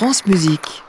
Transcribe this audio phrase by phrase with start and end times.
[0.00, 0.82] France Musique.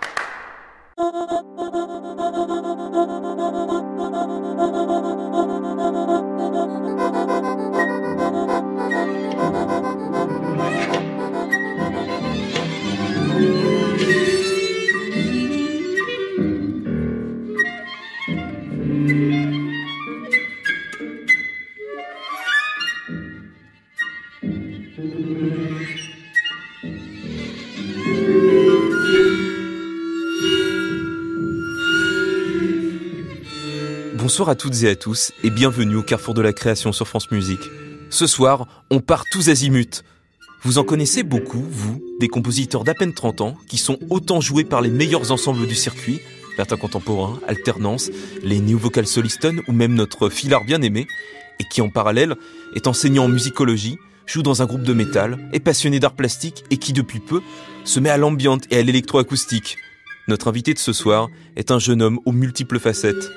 [34.32, 37.30] Bonsoir à toutes et à tous et bienvenue au Carrefour de la création sur France
[37.32, 37.70] Musique.
[38.10, 40.04] Ce soir, on part tous azimuts.
[40.64, 44.64] Vous en connaissez beaucoup, vous, des compositeurs d'à peine 30 ans qui sont autant joués
[44.64, 46.22] par les meilleurs ensembles du circuit,
[46.58, 48.10] Latin contemporain, Alternance,
[48.42, 51.08] les New Vocal Soliston ou même notre Filard bien-aimé,
[51.60, 52.38] et qui en parallèle
[52.74, 56.78] est enseignant en musicologie, joue dans un groupe de métal, est passionné d'art plastique et
[56.78, 57.42] qui depuis peu
[57.84, 59.76] se met à l'ambiante et à l'électroacoustique.
[60.30, 63.30] Notre invité de ce soir est un jeune homme aux multiples facettes.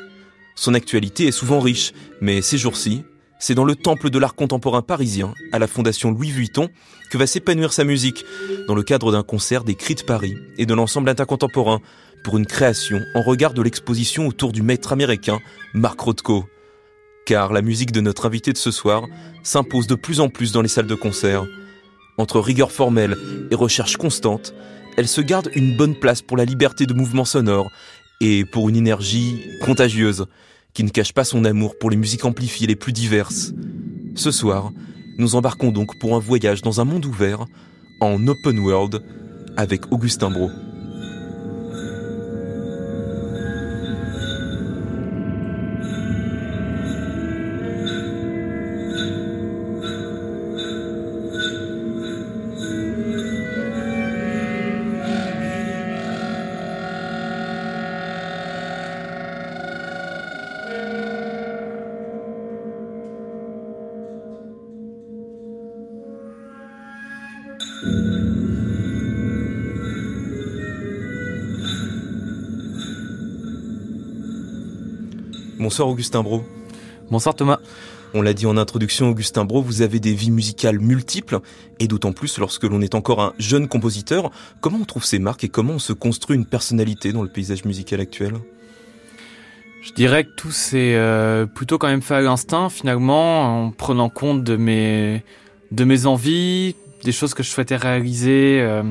[0.55, 3.05] Son actualité est souvent riche, mais ces jours-ci,
[3.38, 6.69] c'est dans le temple de l'art contemporain parisien, à la fondation Louis Vuitton,
[7.11, 8.24] que va s'épanouir sa musique,
[8.69, 11.80] dans le cadre d'un concert des Cris de Paris et de l'ensemble intercontemporain,
[12.22, 15.41] pour une création en regard de l'exposition autour du maître américain
[15.74, 16.46] Mark Rothko.
[17.27, 19.05] Car la musique de notre invité de ce soir
[19.42, 21.44] s'impose de plus en plus dans les salles de concert.
[22.16, 23.16] Entre rigueur formelle
[23.50, 24.55] et recherche constante,
[24.96, 27.70] elle se garde une bonne place pour la liberté de mouvement sonore
[28.25, 30.25] et pour une énergie contagieuse
[30.72, 33.53] qui ne cache pas son amour pour les musiques amplifiées les plus diverses.
[34.14, 34.72] Ce soir,
[35.19, 37.45] nous embarquons donc pour un voyage dans un monde ouvert,
[38.00, 39.02] en open world,
[39.58, 40.50] avec Augustin Bro.
[75.64, 76.45] Bonsoir Augustin Bro.
[77.11, 77.58] Bonsoir Thomas.
[78.13, 81.41] On l'a dit en introduction, Augustin Bro, vous avez des vies musicales multiples,
[81.79, 84.30] et d'autant plus lorsque l'on est encore un jeune compositeur.
[84.61, 87.64] Comment on trouve ses marques et comment on se construit une personnalité dans le paysage
[87.64, 88.35] musical actuel?
[89.80, 94.11] Je dirais que tout s'est euh, plutôt quand même fait à l'instinct, finalement, en prenant
[94.11, 95.24] compte de mes,
[95.73, 98.83] de mes envies, des choses que je souhaitais réaliser, euh,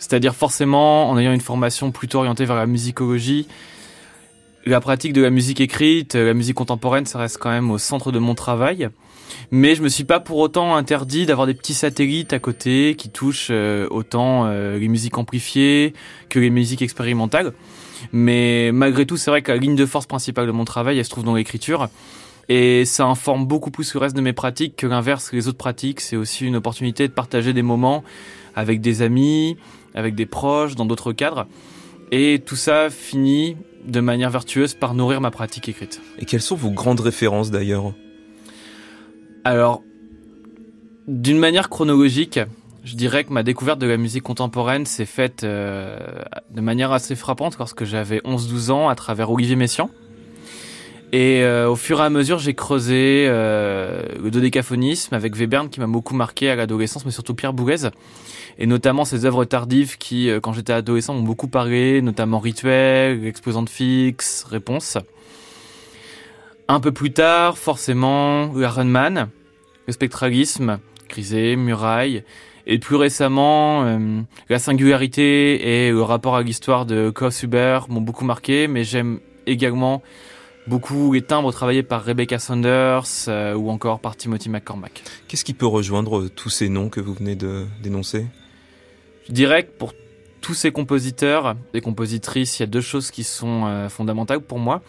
[0.00, 3.46] c'est-à-dire forcément en ayant une formation plutôt orientée vers la musicologie,
[4.66, 8.12] la pratique de la musique écrite, la musique contemporaine, ça reste quand même au centre
[8.12, 8.88] de mon travail.
[9.50, 13.10] Mais je me suis pas pour autant interdit d'avoir des petits satellites à côté qui
[13.10, 15.92] touchent euh, autant euh, les musiques amplifiées
[16.28, 17.52] que les musiques expérimentales.
[18.12, 21.04] Mais malgré tout, c'est vrai que la ligne de force principale de mon travail, elle
[21.04, 21.88] se trouve dans l'écriture.
[22.48, 26.00] Et ça informe beaucoup plus le reste de mes pratiques que l'inverse, les autres pratiques.
[26.00, 28.04] C'est aussi une opportunité de partager des moments
[28.54, 29.56] avec des amis,
[29.94, 31.46] avec des proches, dans d'autres cadres.
[32.10, 36.00] Et tout ça finit de manière vertueuse par nourrir ma pratique écrite.
[36.18, 37.92] Et quelles sont vos grandes références d'ailleurs?
[39.44, 39.82] Alors,
[41.06, 42.40] d'une manière chronologique,
[42.84, 45.98] je dirais que ma découverte de la musique contemporaine s'est faite euh,
[46.50, 49.90] de manière assez frappante lorsque j'avais 11-12 ans à travers Olivier Messiaen.
[51.12, 55.80] Et euh, au fur et à mesure, j'ai creusé euh, le dodécaphonisme avec Webern qui
[55.80, 57.88] m'a beaucoup marqué à l'adolescence, mais surtout Pierre Bourrez
[58.58, 63.26] et notamment ces œuvres tardives qui, euh, quand j'étais adolescent, m'ont beaucoup parlé, notamment Rituel,
[63.26, 64.98] Exposante fixe, Réponse.
[66.68, 69.28] Un peu plus tard, forcément, Iron Man,
[69.86, 70.78] le spectralisme,
[71.08, 72.24] Grisé, Muraille,
[72.66, 78.00] et plus récemment, euh, la singularité et le rapport à l'histoire de Klaus Huber m'ont
[78.00, 80.02] beaucoup marqué, mais j'aime également
[80.66, 85.02] beaucoup les timbres travaillés par Rebecca Saunders euh, ou encore par Timothy McCormack.
[85.28, 88.26] Qu'est-ce qui peut rejoindre tous ces noms que vous venez de dénoncer?
[89.28, 89.92] Je dirais que pour
[90.40, 94.58] tous ces compositeurs et compositrices, il y a deux choses qui sont euh, fondamentales pour
[94.58, 94.82] moi.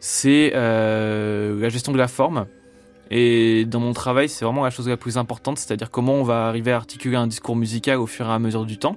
[0.00, 2.46] C'est euh, la gestion de la forme.
[3.10, 6.46] Et dans mon travail, c'est vraiment la chose la plus importante, c'est-à-dire comment on va
[6.46, 8.96] arriver à articuler un discours musical au fur et à mesure du temps.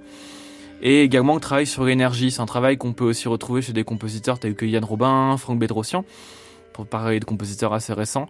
[0.81, 2.31] Et également le travail sur l'énergie.
[2.31, 5.59] C'est un travail qu'on peut aussi retrouver chez des compositeurs tels que Yann Robin, Franck
[5.59, 6.05] Bedrossian,
[6.71, 8.29] pour parler de compositeurs assez récents.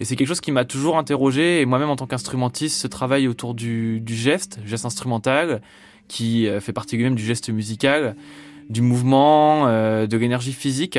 [0.00, 1.60] Et c'est quelque chose qui m'a toujours interrogé.
[1.60, 5.60] Et moi-même, en tant qu'instrumentiste, ce travail autour du geste, geste instrumental,
[6.08, 8.16] qui euh, fait partie lui-même du geste musical,
[8.68, 10.98] du mouvement, euh, de l'énergie physique.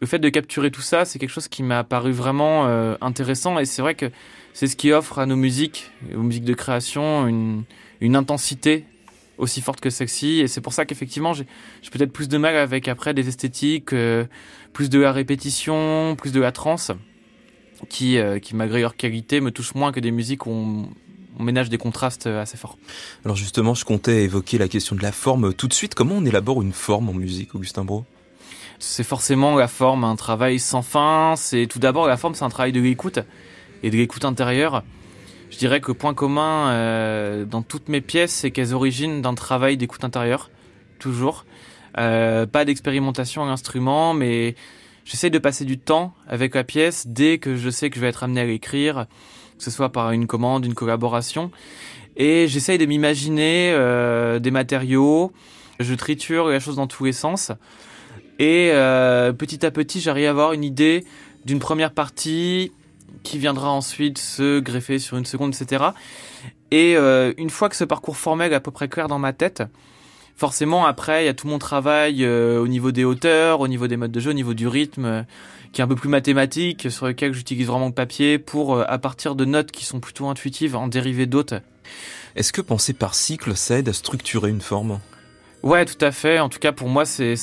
[0.00, 3.58] Le fait de capturer tout ça, c'est quelque chose qui m'a paru vraiment euh, intéressant
[3.58, 4.10] et c'est vrai que
[4.52, 7.64] c'est ce qui offre à nos musiques, aux musiques de création, une,
[8.16, 8.84] intensité
[9.38, 10.40] aussi forte que sexy.
[10.40, 11.44] Et c'est pour ça qu'effectivement, j'ai
[11.90, 13.94] peut-être plus de mal avec après des esthétiques,
[14.72, 16.90] plus de la répétition, plus de la trance,
[17.90, 20.88] qui, qui malgré leur qualité, me touchent moins que des musiques où
[21.38, 22.78] on ménage des contrastes assez forts.
[23.24, 25.94] Alors justement, je comptais évoquer la question de la forme tout de suite.
[25.94, 28.04] Comment on élabore une forme en musique, Augustin Bro
[28.78, 31.34] c'est forcément la forme, un travail sans fin.
[31.36, 33.20] C'est tout d'abord la forme, c'est un travail de l'écoute
[33.82, 34.82] et de l'écoute intérieure.
[35.50, 39.34] Je dirais que le point commun euh, dans toutes mes pièces, c'est qu'elles originent d'un
[39.34, 40.50] travail d'écoute intérieure,
[40.98, 41.44] toujours.
[41.98, 44.54] Euh, pas d'expérimentation à l'instrument, mais
[45.04, 48.08] j'essaie de passer du temps avec la pièce dès que je sais que je vais
[48.08, 49.06] être amené à l'écrire,
[49.58, 51.50] que ce soit par une commande, une collaboration.
[52.16, 55.32] Et j'essaye de m'imaginer euh, des matériaux,
[55.80, 57.52] je triture la chose dans tous les sens.
[58.38, 61.04] Et euh, petit à petit, j'arrive à avoir une idée
[61.44, 62.72] d'une première partie
[63.22, 65.84] qui viendra ensuite se greffer sur une seconde, etc.
[66.70, 69.32] Et euh, une fois que ce parcours formel est à peu près clair dans ma
[69.32, 69.62] tête,
[70.36, 73.96] forcément après, il y a tout mon travail au niveau des hauteurs, au niveau des
[73.96, 75.24] modes de jeu, au niveau du rythme,
[75.76, 79.34] qui est un peu plus mathématique, sur lequel j'utilise vraiment le papier pour, à partir
[79.34, 81.60] de notes qui sont plutôt intuitives, en dériver d'autres.
[82.34, 85.00] Est-ce que penser par cycle, ça aide à structurer une forme?
[85.62, 86.38] Ouais, tout à fait.
[86.38, 87.34] En tout cas, pour moi, c'est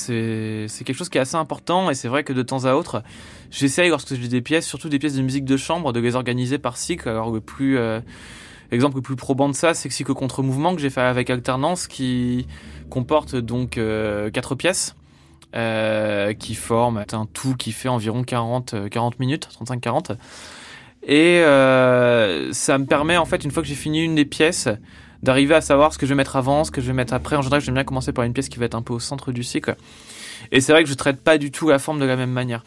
[0.84, 1.90] quelque chose qui est assez important.
[1.90, 3.04] Et c'est vrai que de temps à autre,
[3.52, 6.58] j'essaye, lorsque j'ai des pièces, surtout des pièces de musique de chambre, de les organiser
[6.58, 7.08] par cycle.
[7.08, 8.00] Alors, le plus, euh,
[8.72, 11.86] exemple le plus probant de ça, c'est que cycle contre-mouvement que j'ai fait avec Alternance,
[11.86, 12.48] qui
[12.90, 14.96] comporte donc euh, quatre pièces.
[15.54, 20.16] Euh, qui forment un tout qui fait environ 40, 40 minutes, 35-40.
[21.06, 21.40] Et
[22.52, 24.68] ça me permet, en fait, une fois que j'ai fini une des pièces,
[25.24, 27.36] d'arriver à savoir ce que je vais mettre avant, ce que je vais mettre après.
[27.36, 29.32] En général, j'aime bien commencer par une pièce qui va être un peu au centre
[29.32, 29.74] du cycle.
[30.52, 32.62] Et c'est vrai que je traite pas du tout la forme de la même manière.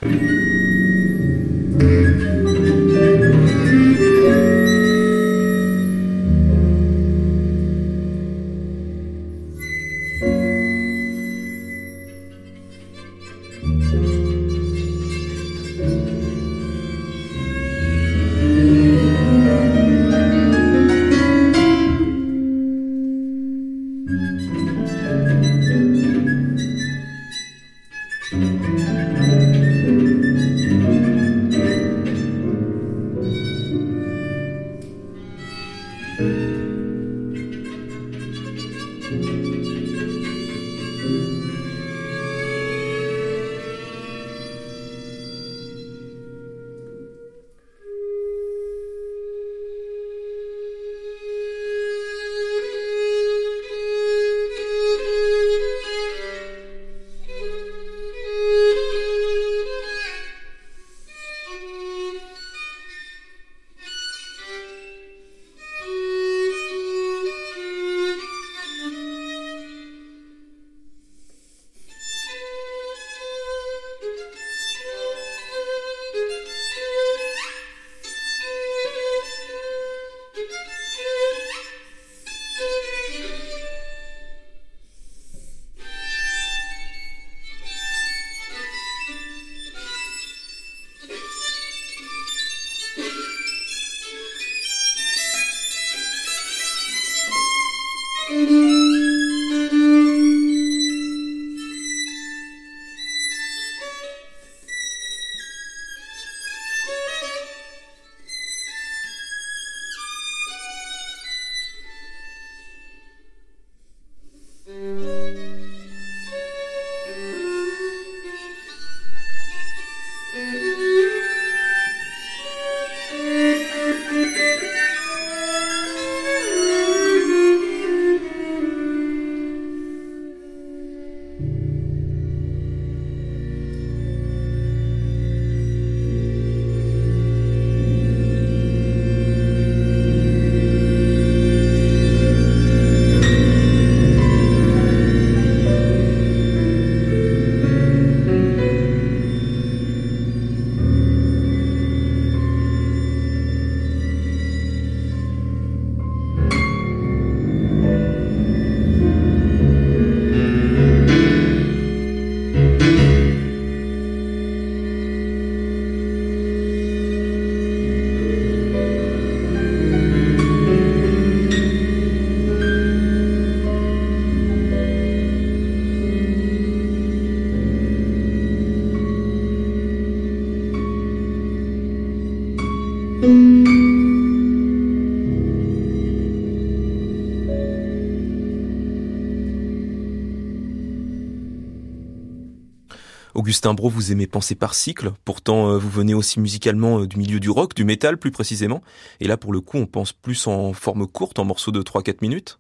[193.47, 197.15] Augustin Bro, vous aimez penser par cycle, pourtant euh, vous venez aussi musicalement euh, du
[197.15, 198.81] milieu du rock, du métal plus précisément,
[199.21, 202.17] et là pour le coup on pense plus en forme courte, en morceaux de 3-4
[202.21, 202.59] minutes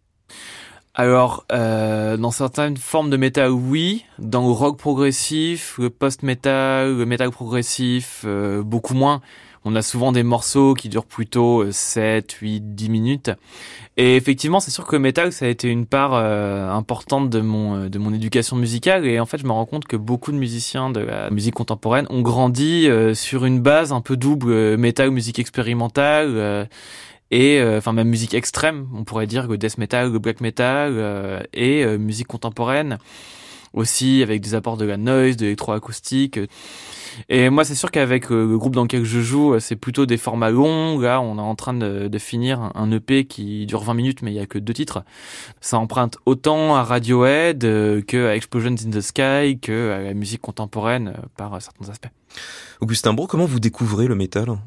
[0.99, 4.03] alors, euh, dans certaines formes de métal, oui.
[4.17, 8.25] Dans le rock progressif, le post-metal, le métal progressif,
[8.63, 9.21] beaucoup moins.
[9.69, 13.31] On a souvent des morceaux qui durent plutôt 7, 8, 10 minutes.
[13.97, 17.41] Et effectivement, c'est sûr que le métal, ça a été une part euh, importante de
[17.41, 19.05] mon, euh, de mon éducation musicale.
[19.05, 22.07] Et en fait, je me rends compte que beaucoup de musiciens de la musique contemporaine
[22.09, 26.69] ont grandi euh, sur une base un peu double métal, musique expérimentale
[27.29, 32.27] et enfin même musique extrême, on pourrait dire le death metal, black metal et musique
[32.27, 32.99] contemporaine
[33.77, 36.39] aussi avec des apports de la noise, de l'électroacoustique.
[37.29, 40.05] Et moi, c'est sûr qu'avec euh, le groupe dans lequel je joue, euh, c'est plutôt
[40.05, 40.99] des formats longs.
[40.99, 44.35] Là, on est en train de, finir un EP qui dure 20 minutes, mais il
[44.35, 45.03] y a que deux titres.
[45.61, 50.13] Ça emprunte autant à Radiohead euh, que à Explosions in the Sky, que à la
[50.13, 52.09] musique contemporaine par certains aspects.
[52.81, 54.57] Augustin Bro, comment vous découvrez le métal?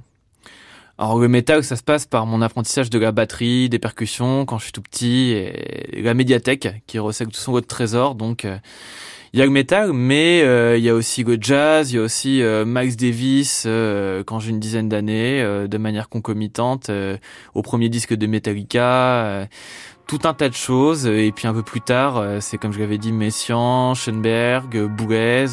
[1.01, 4.59] Alors le métal, ça se passe par mon apprentissage de la batterie, des percussions quand
[4.59, 8.15] je suis tout petit, et la médiathèque qui recèle tout son lot de.
[8.15, 8.47] Donc
[9.33, 11.99] il y a le métal, mais euh, il y a aussi le jazz, il y
[12.01, 16.91] a aussi euh, Max Davis euh, quand j'ai une dizaine d'années, de manière concomitante
[17.55, 19.49] au premier disque de Metallica,
[20.09, 21.07] tout un tas de choses.
[21.07, 25.47] Et puis un peu plus tard, c'est comme je l'avais dit, Messiaen, Schoenberg, Boulez.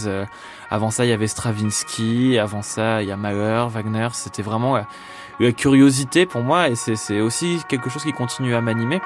[0.71, 2.39] avant ça, il y avait Stravinsky.
[2.39, 4.07] Avant ça, il y a Mahler, Wagner.
[4.13, 4.83] C'était vraiment
[5.39, 8.99] la curiosité pour moi, et c'est aussi quelque chose qui continue à m'animer.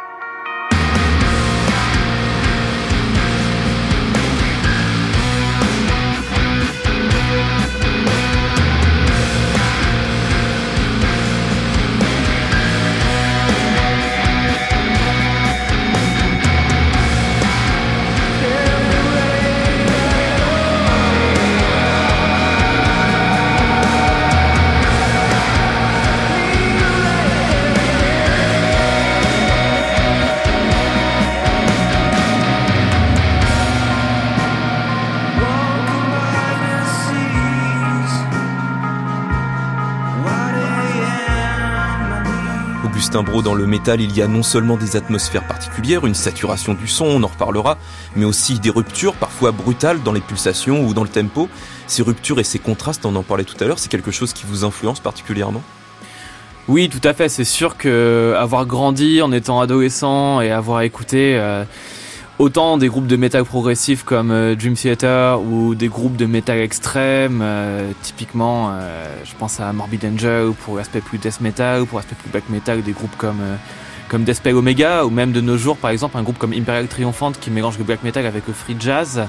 [43.12, 47.06] Dans le métal, il y a non seulement des atmosphères particulières, une saturation du son,
[47.06, 47.78] on en reparlera,
[48.16, 51.50] mais aussi des ruptures, parfois brutales, dans les pulsations ou dans le tempo.
[51.88, 54.46] Ces ruptures et ces contrastes, on en parlait tout à l'heure, c'est quelque chose qui
[54.48, 55.62] vous influence particulièrement?
[56.70, 57.28] Oui, tout à fait.
[57.28, 61.66] C'est sûr que avoir grandi en étant adolescent et avoir écouté euh,
[62.42, 66.58] autant des groupes de métal progressif comme euh, Dream Theater ou des groupes de métal
[66.58, 72.00] extrême, euh, typiquement, euh, je pense à Morbid Angel pour l'aspect plus death metal, pour
[72.00, 73.42] l'aspect plus black metal, des groupes comme
[74.10, 77.32] comme Deathspell Omega ou même de nos jours par exemple un groupe comme Imperial Triumphant
[77.32, 79.22] qui mélange le black metal avec le free jazz.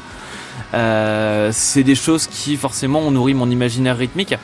[0.72, 4.34] c'est des choses qui forcément ont nourri mon imaginaire rythmique.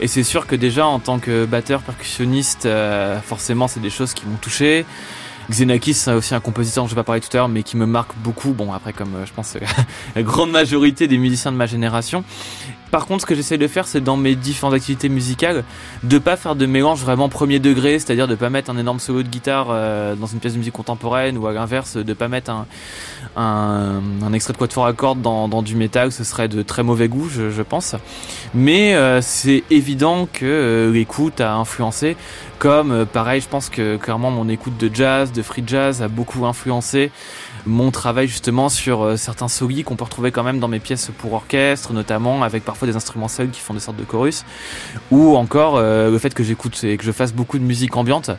[0.00, 2.66] Et c'est sûr que déjà en tant que batteur percussionniste,
[3.24, 4.86] forcément c'est des choses qui m'ont touché.
[5.50, 7.76] Xenakis, c'est aussi un compositeur dont je vais pas parler tout à l'heure, mais qui
[7.76, 8.52] me marque beaucoup.
[8.52, 9.56] Bon, après, comme euh, je pense
[10.16, 12.24] la grande majorité des musiciens de ma génération.
[12.90, 15.64] Par contre, ce que j'essaie de faire, c'est dans mes différentes activités musicales,
[16.04, 19.22] de pas faire de mélange vraiment premier degré, c'est-à-dire de pas mettre un énorme solo
[19.22, 22.50] de guitare euh, dans une pièce de musique contemporaine, ou à l'inverse, de pas mettre
[22.50, 22.66] un,
[23.36, 27.08] un, extrait de quatuor à cordes dans, dans, du métal, ce serait de très mauvais
[27.08, 27.96] goût, je, pense.
[28.54, 32.16] Mais euh, c'est évident que euh, l'écoute a influencé,
[32.58, 36.46] comme pareil, je pense que clairement mon écoute de jazz, de free jazz a beaucoup
[36.46, 37.10] influencé
[37.66, 41.10] mon travail justement sur euh, certains solis qu'on peut retrouver quand même dans mes pièces
[41.18, 44.44] pour orchestre, notamment avec parfois des instruments seuls qui font des sortes de chorus,
[45.10, 48.30] ou encore euh, le fait que j'écoute et que je fasse beaucoup de musique ambiante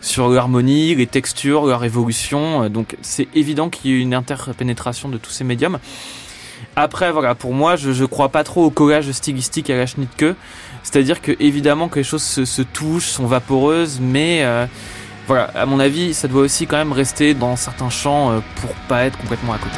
[0.00, 2.68] sur l'harmonie, les textures, leur évolution.
[2.68, 5.78] Donc c'est évident qu'il y ait une interpénétration de tous ces médiums.
[6.74, 10.36] Après, voilà, pour moi, je, je crois pas trop au collage stylistique à la Schnittke.
[10.86, 14.66] C'est-à-dire que évidemment que les choses se, touchent, sont vaporeuses, mais euh,
[15.26, 18.70] voilà, à mon avis, ça doit aussi quand même rester dans certains champs euh, pour
[18.86, 19.76] pas être complètement à côté.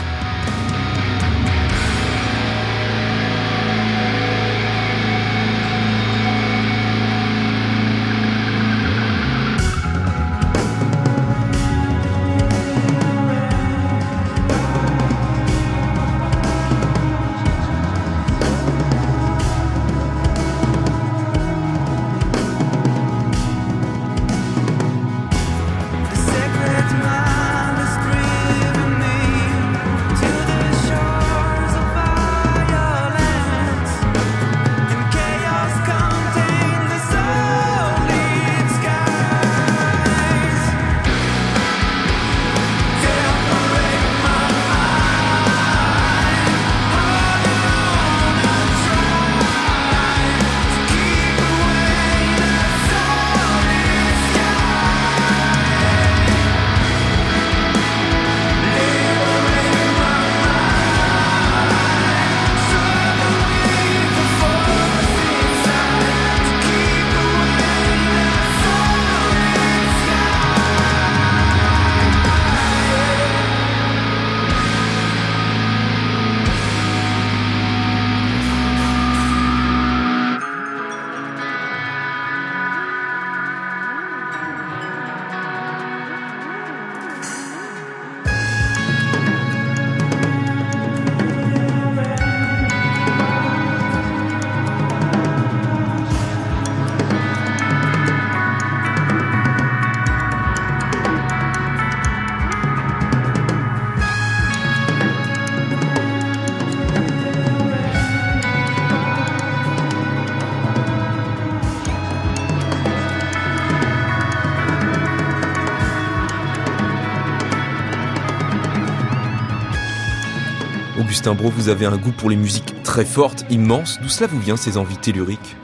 [121.29, 123.99] Augustin Bro, vous avez un goût pour les musiques très fortes, immenses.
[124.01, 125.57] D'où cela vous vient ces envies telluriques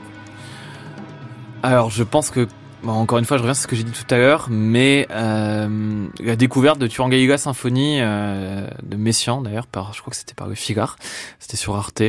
[1.63, 2.47] Alors je pense que
[2.85, 6.05] encore une fois, je reviens sur ce que j'ai dit tout à l'heure, mais euh,
[6.19, 10.53] la découverte de Turangaïga Symphonie euh, de Messiaen, d'ailleurs, je crois que c'était par le
[10.53, 10.93] Figaro,
[11.39, 12.03] c'était sur Arte,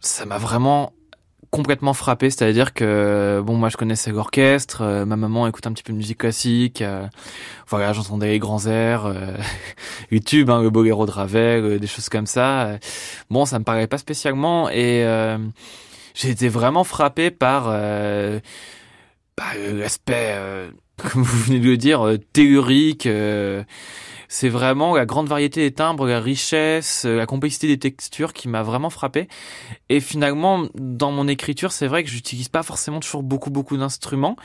[0.00, 0.92] ça m'a vraiment
[1.52, 5.82] complètement frappé, c'est-à-dire que bon moi je connaissais l'orchestre, euh, ma maman écoute un petit
[5.82, 7.06] peu de musique classique, euh,
[7.68, 9.36] voilà j'entendais les grands airs, euh,
[10.10, 12.78] YouTube, hein, le boléro de Ravel, des choses comme ça.
[13.28, 15.06] Bon ça me parlait pas spécialement et
[16.14, 19.44] j'ai été vraiment frappé par bah,
[19.74, 20.34] l'aspect,
[20.96, 23.06] comme vous venez de le dire, théorique
[24.32, 28.48] c'est vraiment la grande variété des timbres, la richesse, euh, la complexité des textures qui
[28.48, 29.28] m'a vraiment frappé.
[29.90, 34.36] Et finalement, dans mon écriture, c'est vrai que j'utilise pas forcément toujours beaucoup beaucoup d'instruments,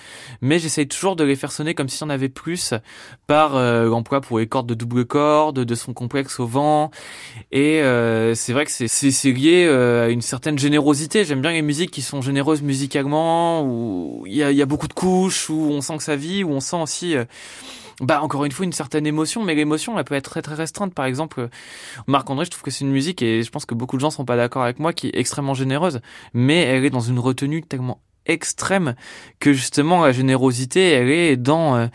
[0.41, 2.73] mais j'essaye toujours de les faire sonner comme si on avait plus
[3.27, 6.91] par euh, l'emploi pour les cordes de double corde, de son complexe au vent.
[7.53, 11.23] Et euh, c'est vrai que c'est lié à une certaine générosité.
[11.23, 14.89] J'aime bien les musiques qui sont généreuses musicalement, où il y a, y a beaucoup
[14.89, 17.15] de couches, où on sent que ça vit, où on sent aussi
[18.01, 20.93] bah encore une fois une certaine émotion, mais l'émotion elle peut être très très restreinte.
[20.93, 21.49] Par exemple,
[22.05, 24.11] Marc André, je trouve que c'est une musique et je pense que beaucoup de gens
[24.11, 26.01] sont pas d'accord avec moi, qui est extrêmement généreuse,
[26.33, 28.95] mais elle est dans une retenue tellement extrême
[29.39, 31.87] que justement la générosité elle est dans euh,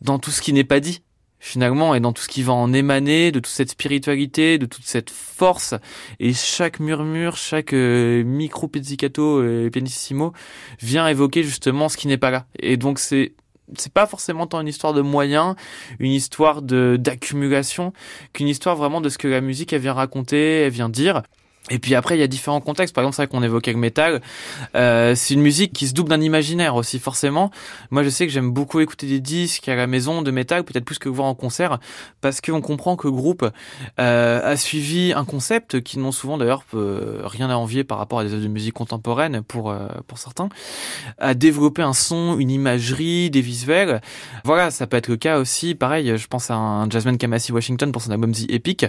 [0.00, 1.02] dans tout ce qui n'est pas dit
[1.38, 4.84] finalement et dans tout ce qui va en émaner de toute cette spiritualité de toute
[4.84, 5.74] cette force
[6.18, 10.32] et chaque murmure chaque euh, micro pizzicato et pianissimo
[10.80, 13.34] vient évoquer justement ce qui n'est pas là et donc c'est
[13.76, 15.54] c'est pas forcément tant une histoire de moyens,
[15.98, 17.92] une histoire de d'accumulation,
[18.32, 21.22] qu'une histoire vraiment de ce que la musique elle vient raconter, elle vient dire.
[21.70, 22.94] Et puis après, il y a différents contextes.
[22.94, 24.20] Par exemple, c'est vrai qu'on évoquait le métal.
[24.76, 27.50] Euh, c'est une musique qui se double d'un imaginaire aussi, forcément.
[27.90, 30.84] Moi, je sais que j'aime beaucoup écouter des disques à la maison de métal, peut-être
[30.84, 31.78] plus que voir en concert,
[32.20, 33.50] parce qu'on comprend que le groupe
[33.98, 38.20] euh, a suivi un concept qui n'ont souvent d'ailleurs euh, rien à envier par rapport
[38.20, 40.48] à des œuvres de musique contemporaine pour euh, pour certains,
[41.18, 44.00] a développé un son, une imagerie, des visuels.
[44.44, 45.74] Voilà, ça peut être le cas aussi.
[45.74, 48.86] Pareil, je pense à un Jasmine Kamasi Washington pour son album The Epic.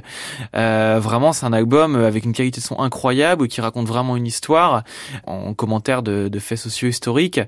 [0.56, 4.84] Euh, vraiment, c'est un album avec une qualité sont incroyables, qui racontent vraiment une histoire
[5.26, 7.40] en commentaire de, faits sociaux historiques.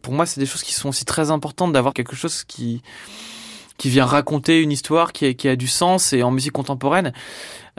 [0.00, 2.82] Pour moi, c'est des choses qui sont aussi très importantes d'avoir quelque chose qui
[3.78, 7.12] qui vient raconter une histoire qui a, qui a du sens et en musique contemporaine.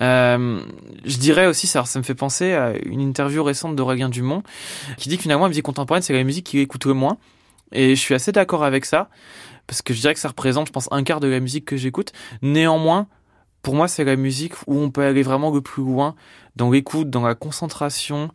[0.02, 0.62] Euh,
[1.06, 4.44] je dirais aussi, ça, ça me fait penser à une interview récente d'Aurélien Dumont
[4.98, 7.18] qui dit que finalement la musique contemporaine c'est la musique qui écoute le moins.
[7.72, 9.10] Et je suis assez d'accord avec ça
[9.68, 11.78] parce que je dirais que ça représente, je pense, un quart de la musique que
[11.78, 12.12] j'écoute.
[12.42, 13.08] Néanmoins,
[13.64, 16.16] pour moi, c'est la musique où on peut aller vraiment le plus loin
[16.56, 18.30] dans l'écoute, dans la concentration.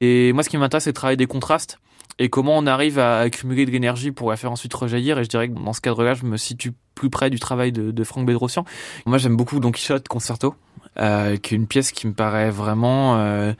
[0.00, 1.78] Et moi, ce qui m'intéresse, c'est de travailler des contrastes
[2.18, 5.18] et comment on arrive à accumuler de l'énergie pour la faire ensuite rejaillir.
[5.18, 7.90] Et je dirais que dans ce cadre-là, je me situe plus près du travail de,
[7.90, 8.64] de Franck Bédrossian.
[9.06, 10.54] Moi, j'aime beaucoup Don Quichotte Concerto,
[10.98, 13.16] euh, qui est une pièce qui me paraît vraiment...
[13.18, 13.54] Euh,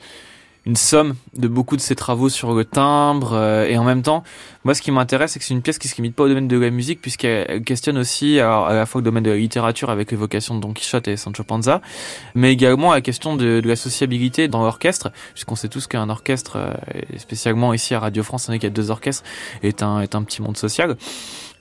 [0.66, 4.24] une somme de beaucoup de ses travaux sur le timbre euh, et en même temps
[4.64, 6.48] moi ce qui m'intéresse c'est que c'est une pièce qui se limite pas au domaine
[6.48, 9.90] de la musique puisqu'elle questionne aussi alors, à la fois le domaine de la littérature
[9.90, 11.82] avec l'évocation de Don Quichotte et Sancho Panza
[12.34, 16.56] mais également la question de, de la sociabilité dans l'orchestre puisqu'on sait tous qu'un orchestre
[16.56, 16.72] euh,
[17.18, 19.24] spécialement ici à Radio France on est qu'il y a deux orchestres
[19.62, 20.96] est un est un petit monde social.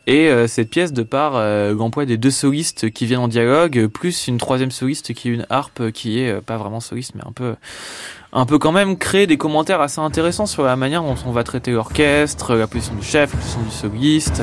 [0.06, 3.88] Et euh, cette pièce, de par euh, l'emploi des deux solistes qui viennent en dialogue,
[3.88, 7.32] plus une troisième soliste qui est une harpe qui est pas vraiment soliste, mais un
[7.32, 7.56] peu
[8.34, 11.44] un peu quand même créer des commentaires assez intéressants sur la manière dont on va
[11.44, 14.42] traiter l'orchestre, la position du chef, la position du soliste.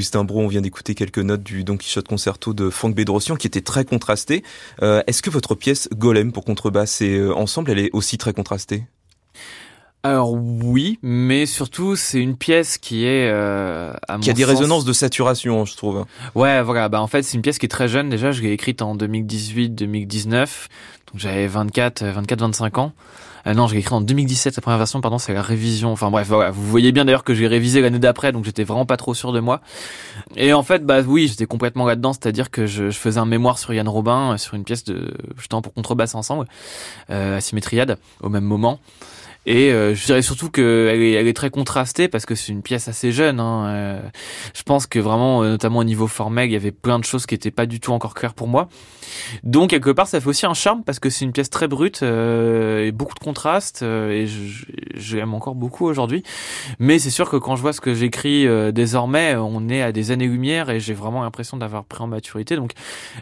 [0.00, 3.46] Augustin Bro, on vient d'écouter quelques notes du Don Quichotte concerto de Franck Bédrossian qui
[3.46, 4.42] était très contrasté.
[4.80, 8.32] Euh, est-ce que votre pièce Golem pour contrebasse et euh, ensemble, elle est aussi très
[8.32, 8.84] contrastée?
[10.02, 14.86] Alors oui, mais surtout c'est une pièce qui est euh, à qui a des résonances
[14.86, 16.06] de saturation, je trouve.
[16.34, 16.88] Ouais, voilà.
[16.88, 18.32] Bah en fait c'est une pièce qui est très jeune déjà.
[18.32, 20.46] Je l'ai écrite en 2018-2019, donc
[21.16, 22.94] j'avais 24, 24, 25 ans.
[23.46, 25.92] Euh, non, j'ai écrit en 2017 la première version, pardon, c'est la révision.
[25.92, 28.86] Enfin bref, voilà, vous voyez bien d'ailleurs que j'ai révisé l'année d'après, donc j'étais vraiment
[28.86, 29.60] pas trop sûr de moi.
[30.36, 33.72] Et en fait, bah oui, j'étais complètement là-dedans, c'est-à-dire que je, faisais un mémoire sur
[33.72, 36.46] Yann Robin, euh, sur une pièce de justement pour contrebasse ensemble,
[37.10, 38.78] euh, à Symétriade, au même moment.
[39.46, 42.62] Et euh, je dirais surtout qu'elle est, elle est très contrastée parce que c'est une
[42.62, 43.40] pièce assez jeune.
[43.40, 43.66] Hein.
[43.68, 44.00] Euh,
[44.54, 47.24] je pense que vraiment, euh, notamment au niveau formel, il y avait plein de choses
[47.24, 48.68] qui n'étaient pas du tout encore claires pour moi.
[49.42, 52.02] Donc quelque part, ça fait aussi un charme parce que c'est une pièce très brute
[52.02, 56.22] et beaucoup de contrastes et je, je l'aime encore beaucoup aujourd'hui.
[56.78, 60.10] Mais c'est sûr que quand je vois ce que j'écris désormais, on est à des
[60.10, 62.56] années-lumière et j'ai vraiment l'impression d'avoir pris en maturité.
[62.56, 62.72] Donc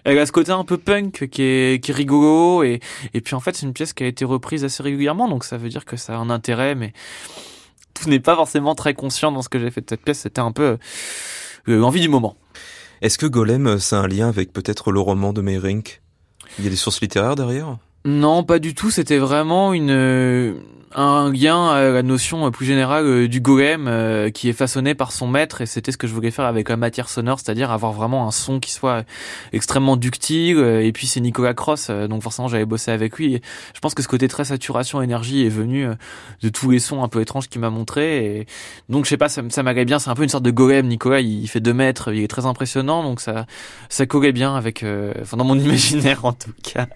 [0.04, 2.80] elle a ce côté un peu punk qui est, qui est rigolo et,
[3.14, 5.56] et puis en fait c'est une pièce qui a été reprise assez régulièrement donc ça
[5.56, 6.92] veut dire que ça a un intérêt, mais
[7.94, 10.20] tout n'est pas forcément très conscient dans ce que j'ai fait de cette pièce.
[10.20, 10.78] C'était un peu
[11.68, 12.36] euh, l'envie du moment.
[13.00, 16.02] Est-ce que Golem, c'est un lien avec peut-être le roman de Meyrink
[16.58, 17.78] Il y a des sources littéraires derrière?
[18.08, 18.90] Non, pas du tout.
[18.90, 20.56] C'était vraiment une
[20.94, 25.12] un lien à la notion plus générale euh, du golem euh, qui est façonné par
[25.12, 25.60] son maître.
[25.60, 28.30] Et c'était ce que je voulais faire avec la matière sonore, c'est-à-dire avoir vraiment un
[28.30, 29.04] son qui soit
[29.52, 33.34] extrêmement ductile euh, et puis c'est Nicolas Cross donc forcément j'avais bossé avec lui.
[33.34, 33.42] Et
[33.74, 35.86] je pense que ce côté très saturation énergie est venu
[36.42, 38.38] de tous les sons un peu étranges qu'il m'a montré.
[38.38, 38.46] Et
[38.88, 39.98] donc je sais pas ça, ça m'allait bien.
[39.98, 41.20] C'est un peu une sorte de golem Nicolas.
[41.20, 43.02] Il fait deux mètres il est très impressionnant.
[43.02, 43.44] Donc ça
[43.90, 44.84] ça collait bien avec
[45.20, 46.86] enfin dans mon imaginaire en tout cas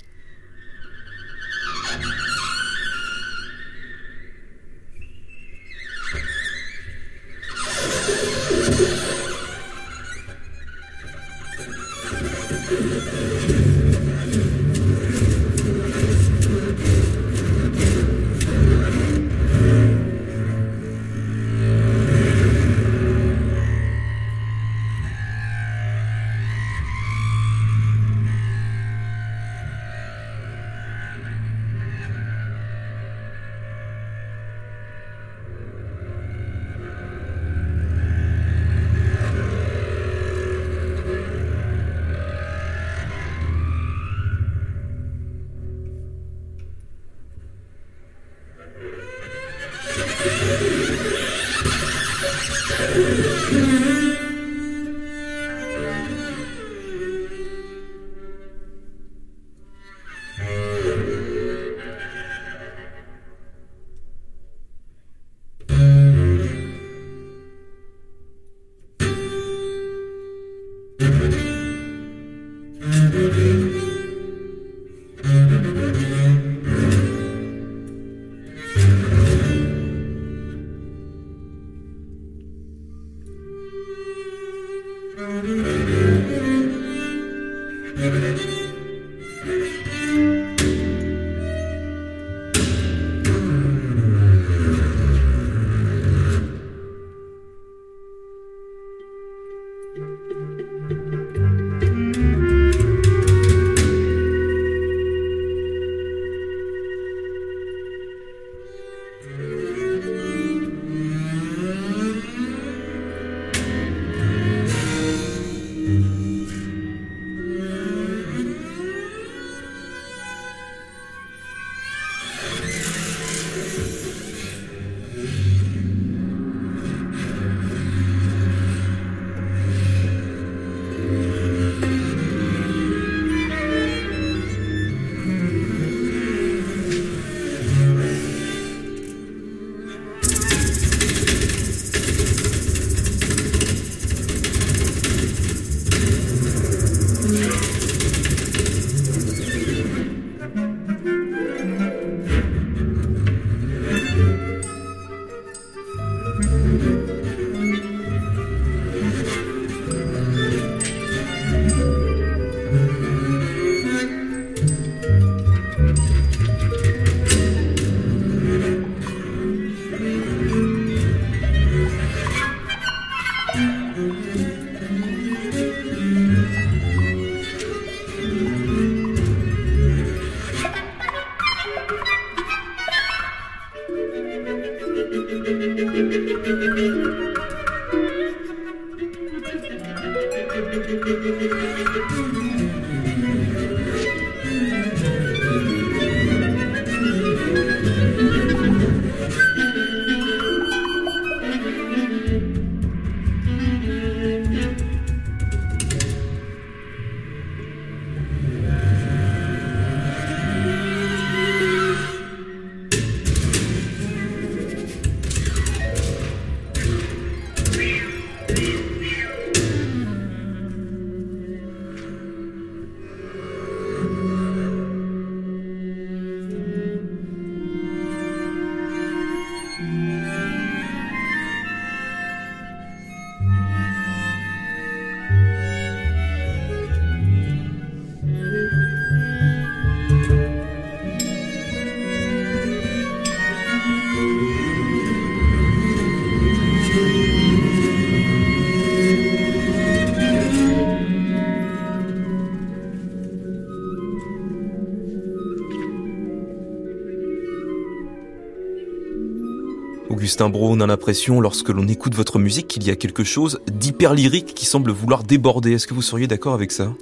[260.13, 264.13] Augustin Bro, a l'impression, lorsque l'on écoute votre musique, qu'il y a quelque chose d'hyper
[264.13, 265.73] lyrique qui semble vouloir déborder.
[265.73, 266.93] Est-ce que vous seriez d'accord avec ça?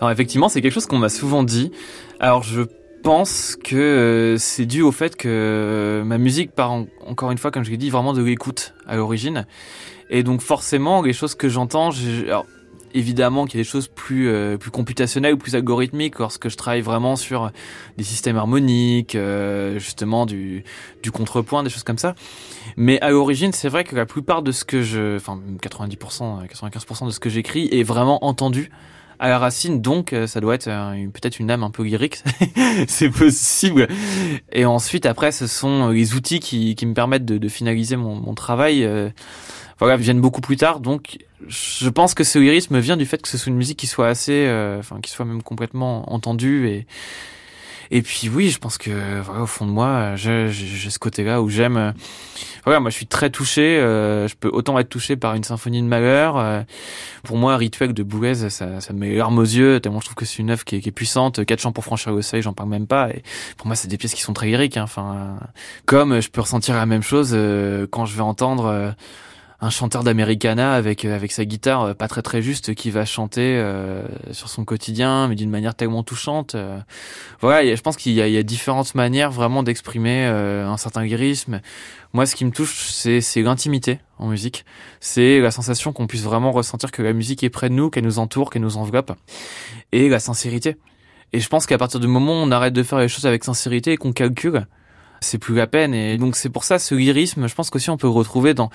[0.00, 1.70] Alors effectivement, c'est quelque chose qu'on m'a souvent dit.
[2.18, 2.62] Alors je
[3.04, 6.72] pense que euh, c'est dû au fait que ma musique part
[7.06, 9.46] encore une fois, comme je l'ai dit, vraiment de l'écoute à l'origine.
[10.10, 11.90] Et donc forcément, les choses que j'entends,
[12.94, 16.56] évidemment qu'il y a des choses plus euh, plus computationnelles ou plus algorithmiques lorsque je
[16.56, 17.50] travaille vraiment sur
[17.96, 20.64] des systèmes harmoniques, euh, justement du
[21.02, 22.14] du contrepoint, des choses comme ça.
[22.76, 27.06] Mais à l'origine, c'est vrai que la plupart de ce que je, enfin 90%, 95%
[27.06, 28.70] de ce que j'écris est vraiment entendu
[29.20, 30.70] à la racine, donc euh, ça doit être
[31.12, 32.22] peut-être une âme un peu lyrique,
[32.88, 33.88] c'est possible.
[34.52, 38.14] Et ensuite, après, ce sont les outils qui, qui me permettent de, de finaliser mon,
[38.14, 38.88] mon travail.
[39.80, 43.22] Euh, voilà, viennent beaucoup plus tard, donc je pense que ce lyrisme vient du fait
[43.22, 46.68] que ce soit une musique qui soit assez, euh, enfin, qui soit même complètement entendue
[46.68, 46.86] et
[47.90, 51.48] et puis oui, je pense que voilà, au fond de moi, j'ai ce côté-là où
[51.48, 51.76] j'aime.
[51.76, 51.92] Euh,
[52.64, 53.78] voilà, moi je suis très touché.
[53.78, 56.36] Euh, je peux autant être touché par une symphonie de malheur.
[56.36, 56.62] Euh,
[57.22, 59.80] pour moi, Rituel de Boulez, ça, ça me met larmes aux yeux.
[59.80, 61.44] Tellement je trouve que c'est une œuvre qui qui est, puissante.
[61.46, 63.08] Quatre chants pour franchir le seuil, j'en parle même pas.
[63.10, 63.22] Et
[63.56, 64.76] pour moi, c'est des pièces qui sont très lyriques.
[64.76, 64.82] Hein.
[64.82, 65.38] Enfin,
[65.86, 67.36] comme je peux ressentir la même chose
[67.90, 68.94] quand je vais entendre
[69.60, 73.04] un chanteur d'Americana avec euh, avec sa guitare euh, pas très très juste qui va
[73.04, 76.54] chanter euh, sur son quotidien mais d'une manière tellement touchante
[77.40, 81.60] voilà je pense qu'il y y a différentes manières vraiment d'exprimer un certain lyrisme.
[82.12, 84.64] Moi ce qui me touche c'est c'est l'intimité en musique.
[85.00, 88.04] C'est la sensation qu'on puisse vraiment ressentir que la musique est près de nous qu'elle
[88.04, 89.12] nous entoure qu'elle nous enveloppe
[89.92, 90.76] et la sincérité.
[91.32, 93.44] Et je pense qu'à partir du moment où on arrête de faire les choses avec
[93.44, 94.66] sincérité et qu'on calcule
[95.20, 95.94] c'est plus la peine.
[95.94, 98.70] Et donc c'est pour ça ce lyrisme je pense qu'aussi on peut retrouver dans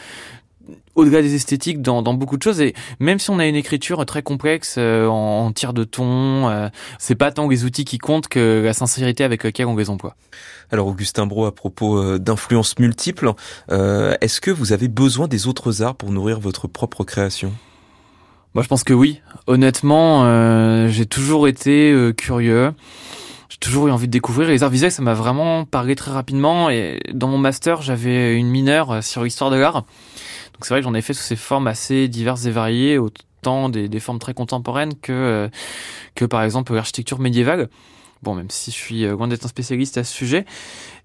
[0.96, 2.62] au-delà des esthétiques dans, dans, beaucoup de choses.
[2.62, 6.50] Et même si on a une écriture très complexe euh, en, en, tir de ton
[6.50, 9.90] euh, c'est pas tant les outils qui comptent que la sincérité avec laquelle on les
[9.90, 10.16] emploie.
[10.72, 13.32] Alors Augustin Bro à propos euh, d'influences multiples
[13.70, 17.54] est-ce que vous avez besoin des autres arts pour nourrir votre propre création?
[18.54, 19.22] Moi je pense que oui.
[19.48, 22.72] Honnêtement j'ai toujours été curieux.
[23.50, 24.50] J'ai toujours eu envie de découvrir.
[24.50, 26.70] Les arts visuels ça m'a vraiment parlé très rapidement.
[26.70, 29.86] Et dans mon master j'avais une mineure sur l'histoire de l'art
[30.66, 33.90] c'est vrai que j'en ai fait sous ces formes assez diverses et variées, autant des,
[33.90, 35.50] des formes très contemporaines que euh,
[36.16, 37.70] que par exemple l'architecture médiévale.
[38.22, 40.46] Bon, même si je suis euh, loin d'être un spécialiste à ce sujet,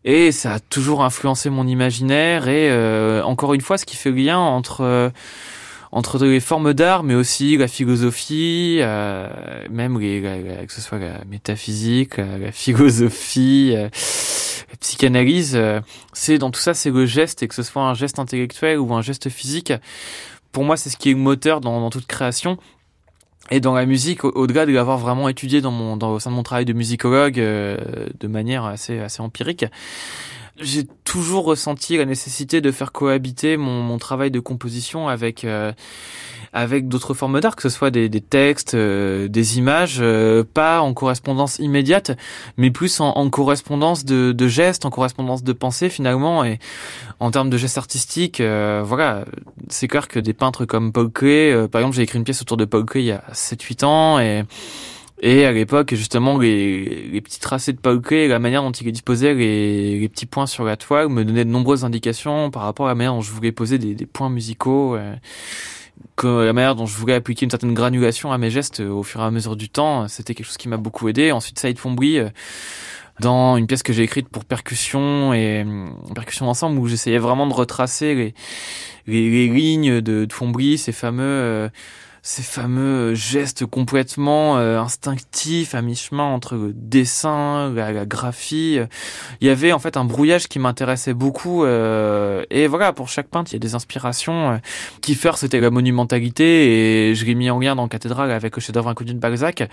[0.04, 4.10] et ça a toujours influencé mon imaginaire et euh, encore une fois, ce qui fait
[4.10, 5.12] le lien entre
[5.92, 9.28] entre les formes d'art, mais aussi la philosophie, euh,
[9.70, 10.20] même les,
[10.66, 13.90] que ce soit la métaphysique, la, philosophie, euh, la
[14.80, 15.80] psychanalyse, euh,
[16.12, 18.92] c'est dans tout ça, c'est le geste, et que ce soit un geste intellectuel ou
[18.94, 19.72] un geste physique.
[20.52, 22.58] Pour moi, c'est ce qui est moteur dans, dans toute création.
[23.50, 26.36] Et dans la musique, au-delà de l'avoir vraiment étudié dans mon, dans, au sein de
[26.36, 29.64] mon travail de musicologue de manière assez, assez empirique,
[30.60, 35.72] j'ai toujours ressenti la nécessité de faire cohabiter mon, mon travail de composition avec euh,
[36.52, 40.80] avec d'autres formes d'art, que ce soit des, des textes, euh, des images, euh, pas
[40.80, 42.12] en correspondance immédiate,
[42.56, 46.44] mais plus en, en correspondance de, de, gestes, en correspondance de pensée finalement.
[46.44, 46.58] Et
[47.20, 49.24] en termes de gestes artistiques, voilà,
[49.68, 52.56] c'est clair que des peintres comme Paul Klee, par exemple, j'ai écrit une pièce autour
[52.56, 54.44] de Paul il y a 7-8 ans et
[55.20, 58.92] et à l'époque, justement, les, les, petits tracés de Paul Klee, la manière dont il
[58.92, 62.86] disposait les, les petits points sur la toile me donnaient de nombreuses indications par rapport
[62.86, 65.16] à la manière dont je voulais poser des, des points musicaux, euh,
[66.14, 69.20] que la manière dont je voulais appliquer une certaine granulation à mes gestes au fur
[69.20, 70.06] et à mesure du temps.
[70.06, 71.32] C'était quelque chose qui m'a beaucoup aidé.
[71.32, 72.28] Ensuite, Saïd Fombry, euh,
[73.18, 77.48] dans une pièce que j'ai écrite pour percussion et euh, percussion d'ensemble, où j'essayais vraiment
[77.48, 78.34] de retracer les,
[79.08, 81.70] les, les lignes de, de Fombry, ces fameux...
[82.28, 88.78] Euh, ces fameux gestes complètement euh, instinctifs à mi-chemin entre le dessin, la, la, graphie.
[89.40, 91.64] Il y avait en fait un brouillage qui m'intéressait beaucoup.
[91.64, 94.52] Euh, et voilà, pour chaque peintre, il y a des inspirations.
[94.52, 94.56] Euh,
[95.00, 98.88] Kiefer, c'était la monumentalité et je l'ai mis en lien dans Cathédrale avec le chef-d'œuvre
[98.88, 99.68] inconnu de Balzac.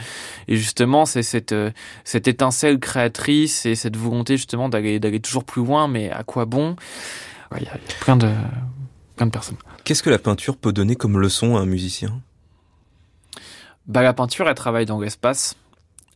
[0.47, 1.71] Et justement, c'est cette, euh,
[2.03, 6.45] cette étincelle créatrice et cette volonté justement d'aller, d'aller toujours plus loin, mais à quoi
[6.45, 6.75] bon?
[7.57, 8.29] Il y, a plein de,
[9.15, 9.57] plein de personnes.
[9.83, 12.21] Qu'est-ce que la peinture peut donner comme leçon à un musicien?
[13.87, 15.55] Bah, la peinture, elle travaille dans l'espace.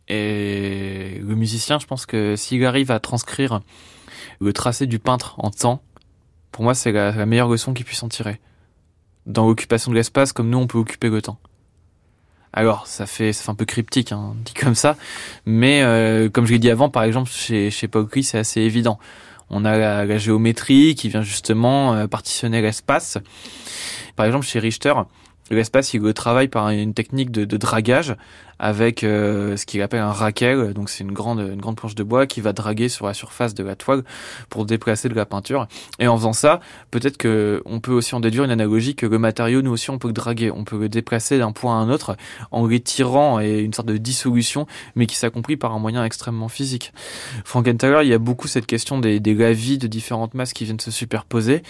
[0.07, 3.61] Et le musicien, je pense que s'il arrive à transcrire
[4.39, 5.81] le tracé du peintre en temps,
[6.51, 8.39] pour moi, c'est la, meilleure leçon qu'il puisse en tirer.
[9.27, 11.37] Dans l'occupation de l'espace, comme nous, on peut occuper le temps.
[12.51, 14.97] Alors, ça fait, ça fait un peu cryptique, hein, dit comme ça,
[15.45, 17.87] mais euh, comme je l'ai dit avant, par exemple, chez, chez
[18.23, 18.97] c'est assez évident.
[19.51, 23.19] On a la, la, géométrie qui vient justement euh, partitionner l'espace.
[24.15, 24.93] Par exemple, chez Richter,
[25.55, 28.15] l'espace, il le travaille par une technique de, dragage
[28.59, 30.73] avec euh, ce qu'il appelle un raquel.
[30.73, 33.53] Donc c'est une grande, une grande planche de bois qui va draguer sur la surface
[33.53, 34.03] de la toile
[34.49, 35.67] pour déplacer de la peinture.
[35.99, 36.59] Et en faisant ça,
[36.91, 39.97] peut-être que on peut aussi en déduire une analogie que le matériau, nous aussi, on
[39.97, 42.17] peut le draguer, on peut le déplacer d'un point à un autre
[42.51, 46.93] en l'étirant et une sorte de dissolution, mais qui s'accomplit par un moyen extrêmement physique.
[47.45, 50.79] Frankenthaler, il y a beaucoup cette question des, des lavis de différentes masses qui viennent
[50.79, 51.63] se superposer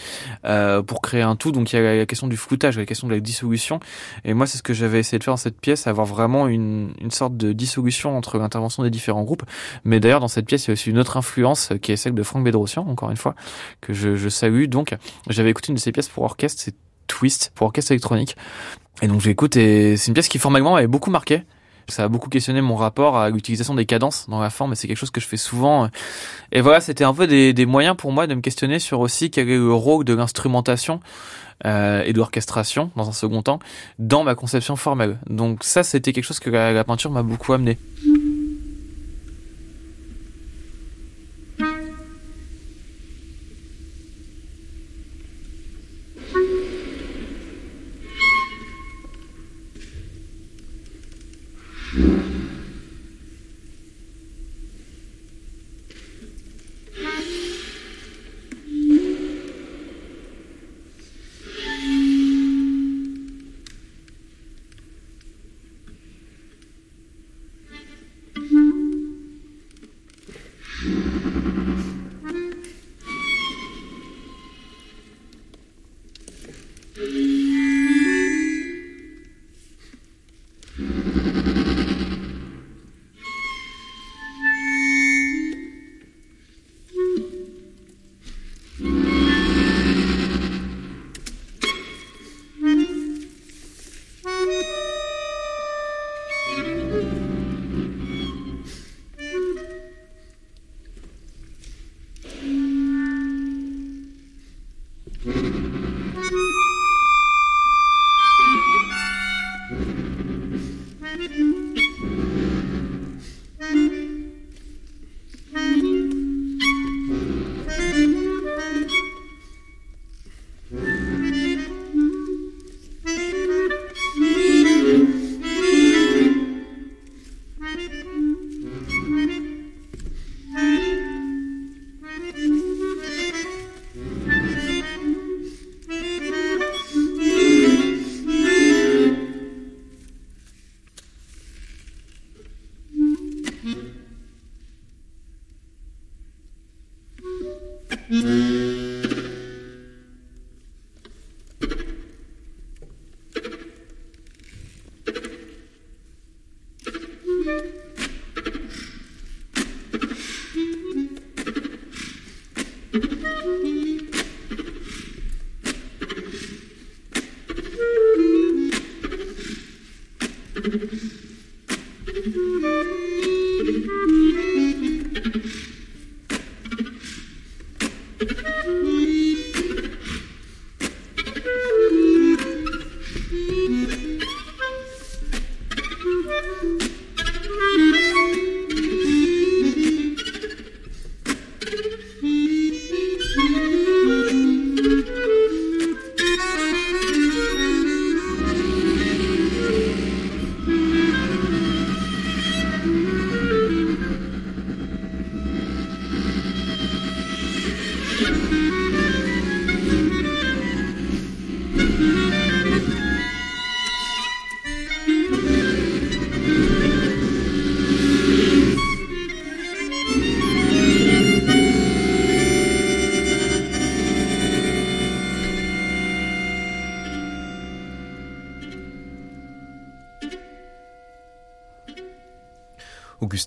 [0.45, 1.51] euh, pour créer un tout.
[1.51, 3.79] Donc il y a la question du floutage, la question de la dissolution.
[4.25, 6.78] Et moi, c'est ce que j'avais essayé de faire dans cette pièce, avoir vraiment une,
[6.99, 9.43] une sorte de dissolution entre l'intervention des différents groupes.
[9.83, 12.13] Mais d'ailleurs, dans cette pièce, il y a aussi une autre influence qui est celle
[12.13, 13.35] de Franck Bedrosian, encore une fois,
[13.81, 14.65] que je, je salue.
[14.65, 14.95] Donc,
[15.29, 16.75] j'avais écouté une de ses pièces pour orchestre, c'est
[17.07, 18.37] Twist, pour orchestre électronique.
[19.01, 21.43] Et donc j'écoute et c'est une pièce qui formellement m'avait beaucoup marqué.
[21.89, 24.87] Ça a beaucoup questionné mon rapport à l'utilisation des cadences dans la forme et c'est
[24.87, 25.89] quelque chose que je fais souvent.
[26.51, 29.49] Et voilà, c'était un peu des, moyens pour moi de me questionner sur aussi quel
[29.49, 30.99] est le rôle de l'instrumentation
[31.65, 33.59] euh, et de l'orchestration dans un second temps
[33.99, 35.19] dans ma conception formelle.
[35.29, 37.77] Donc ça, c'était quelque chose que la peinture m'a beaucoup amené.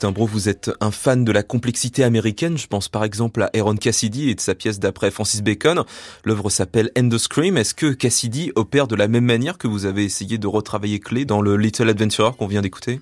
[0.02, 2.58] Augustin Bro, vous êtes un fan de la complexité américaine.
[2.58, 5.84] Je pense par exemple à Aaron Cassidy et de sa pièce d'après Francis Bacon.
[6.24, 7.56] L'œuvre s'appelle End the Scream.
[7.56, 11.24] Est-ce que Cassidy opère de la même manière que vous avez essayé de retravailler Clé
[11.24, 13.00] dans le Little Adventurer qu'on vient d'écouter?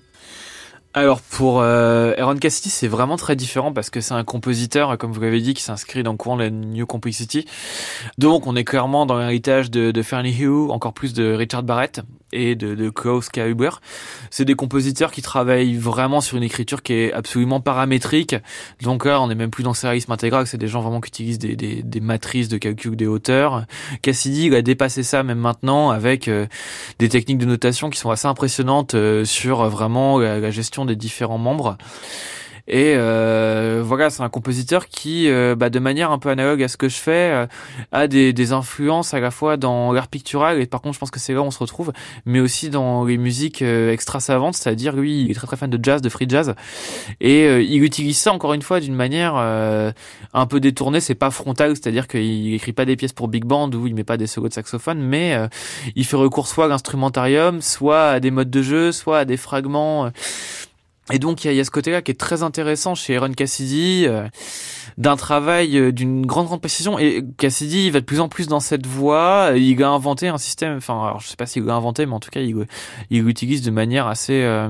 [0.93, 5.11] Alors pour euh, Aaron Cassidy, c'est vraiment très différent parce que c'est un compositeur, comme
[5.11, 7.47] vous l'avez dit, qui s'inscrit dans le courant de la New Complexity.
[8.19, 12.01] Donc on est clairement dans l'héritage de, de Fairly Hugh, encore plus de Richard Barrett.
[12.33, 13.69] Et de, de Klaus Huber.
[14.29, 18.35] C'est des compositeurs qui travaillent vraiment sur une écriture qui est absolument paramétrique.
[18.81, 21.09] Donc là, on n'est même plus dans le sérialisme intégral, c'est des gens vraiment qui
[21.09, 23.65] utilisent des, des, des, matrices de calcul des hauteurs.
[24.01, 26.47] Cassidy a dépassé ça même maintenant avec euh,
[26.99, 31.37] des techniques de notation qui sont assez impressionnantes euh, sur vraiment la gestion des différents
[31.37, 31.77] membres.
[32.67, 36.67] Et euh, voilà, c'est un compositeur qui, euh, bah, de manière un peu analogue à
[36.67, 37.47] ce que je fais, euh,
[37.91, 41.11] a des, des, influences à la fois dans l'art pictural, et par contre je pense
[41.11, 41.91] que c'est là où on se retrouve,
[42.25, 45.69] mais aussi dans les musiques euh, extra savantes, c'est-à-dire lui, il est très très fan
[45.69, 46.53] de jazz, de free jazz,
[47.19, 51.75] et il utilise ça encore une fois d'une manière un peu détournée, c'est pas frontal,
[51.75, 54.49] c'est-à-dire qu'il écrit pas des pièces pour big band où il met pas des solos
[54.49, 55.37] de saxophone, mais
[55.95, 59.37] il fait recours soit à l'instrumentarium, soit à des modes de jeu, soit à des
[59.37, 60.11] fragments
[61.11, 64.27] et donc il y, a, ce côté-là qui est très intéressant chez Aaron Cassidy, euh,
[64.97, 66.97] d'un travail euh, d'une grande grande précision.
[66.99, 69.51] Et Cassidy il va de plus en plus dans cette voie.
[69.55, 72.19] Il a inventé un système, enfin alors je sais pas s'il l'a inventé, mais en
[72.19, 72.65] tout cas il,
[73.09, 74.69] il utilise de manière assez euh,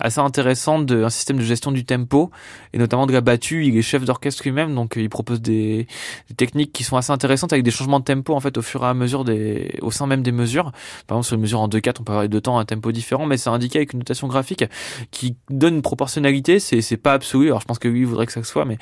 [0.00, 2.30] assez intéressante de, un système de gestion du tempo
[2.72, 3.66] et notamment de la battue.
[3.66, 5.86] Il est chef d'orchestre lui-même, donc il propose des,
[6.28, 8.84] des, techniques qui sont assez intéressantes avec des changements de tempo en fait au fur
[8.84, 10.72] et à mesure des au sein même des mesures.
[11.06, 13.26] Par exemple sur une mesure en 2/4 on peut avoir deux temps un tempo différent,
[13.26, 14.64] mais c'est indiqué avec une notation graphique
[15.10, 17.48] qui donne une proportionnalité, c'est pas absolu.
[17.48, 18.78] Alors je pense que lui voudrait que ça soit, mais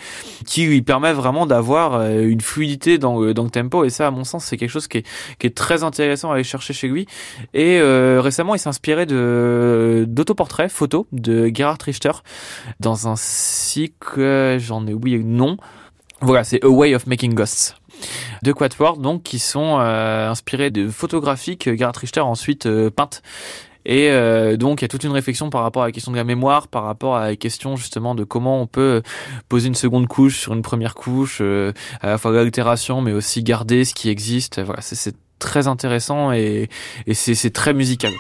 [0.47, 3.85] qui lui permet vraiment d'avoir euh, une fluidité dans dans le tempo.
[3.85, 5.07] Et ça, à mon sens, c'est quelque chose qui est
[5.39, 7.07] qui est très intéressant à aller chercher chez lui.
[7.55, 12.13] Et euh, récemment, il s'est inspiré d'autoportraits photos de Gerhard Richter
[12.79, 15.57] dans un cycle, j'en ai oublié le nom.
[16.21, 17.77] Voilà, c'est A Way of Making Ghosts
[18.43, 23.23] de Quadford, donc qui sont euh, inspirés de photographies que Gerhard Richter a ensuite peintes
[23.85, 26.17] et euh, donc il y a toute une réflexion par rapport à la question de
[26.17, 29.03] la mémoire, par rapport à la question justement de comment on peut
[29.49, 33.43] poser une seconde couche sur une première couche, euh, à la fois l'altération mais aussi
[33.43, 34.61] garder ce qui existe.
[34.61, 36.69] Voilà, c'est très intéressant et,
[37.07, 38.13] et c'est très musical.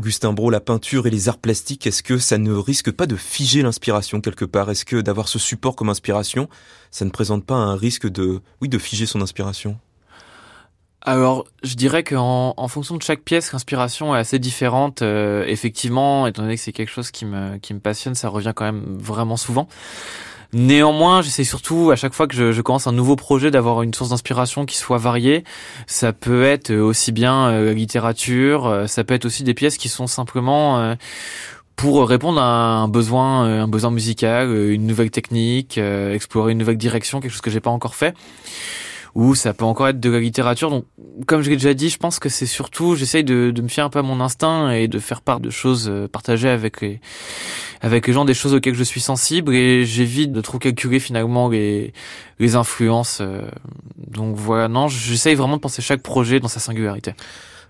[0.00, 3.16] Augustin Brault, la peinture et les arts plastiques, est-ce que ça ne risque pas de
[3.16, 4.70] figer l'inspiration quelque part?
[4.70, 6.48] Est-ce que d'avoir ce support comme inspiration,
[6.90, 9.78] ça ne présente pas un risque de, oui, de figer son inspiration?
[11.02, 15.02] Alors, je dirais qu'en en fonction de chaque pièce, l'inspiration est assez différente.
[15.02, 18.52] Euh, effectivement, étant donné que c'est quelque chose qui me qui me passionne, ça revient
[18.56, 19.68] quand même vraiment souvent.
[20.52, 23.94] Néanmoins, j'essaie surtout à chaque fois que je, je, commence un nouveau projet d'avoir une
[23.94, 25.44] source d'inspiration qui soit variée.
[25.86, 29.76] Ça peut être aussi bien euh, la littérature, euh, ça peut être aussi des pièces
[29.76, 30.94] qui sont simplement euh,
[31.76, 37.20] pour répondre à un besoin, un besoin musical, une nouvelle technique, explorer une nouvelle direction,
[37.20, 38.14] quelque chose que j'ai pas encore fait
[39.14, 40.70] ou ça peut encore être de la littérature.
[40.70, 40.84] Donc,
[41.26, 43.84] comme je l'ai déjà dit, je pense que c'est surtout, j'essaye de, de, me fier
[43.84, 47.00] un peu à mon instinct et de faire part de choses euh, partagées avec les,
[47.80, 51.48] avec les gens, des choses auxquelles je suis sensible et j'évite de trop calculer finalement
[51.48, 51.92] les,
[52.38, 53.18] les influences.
[53.20, 53.42] Euh.
[53.96, 57.14] donc voilà, non, j'essaye vraiment de penser chaque projet dans sa singularité.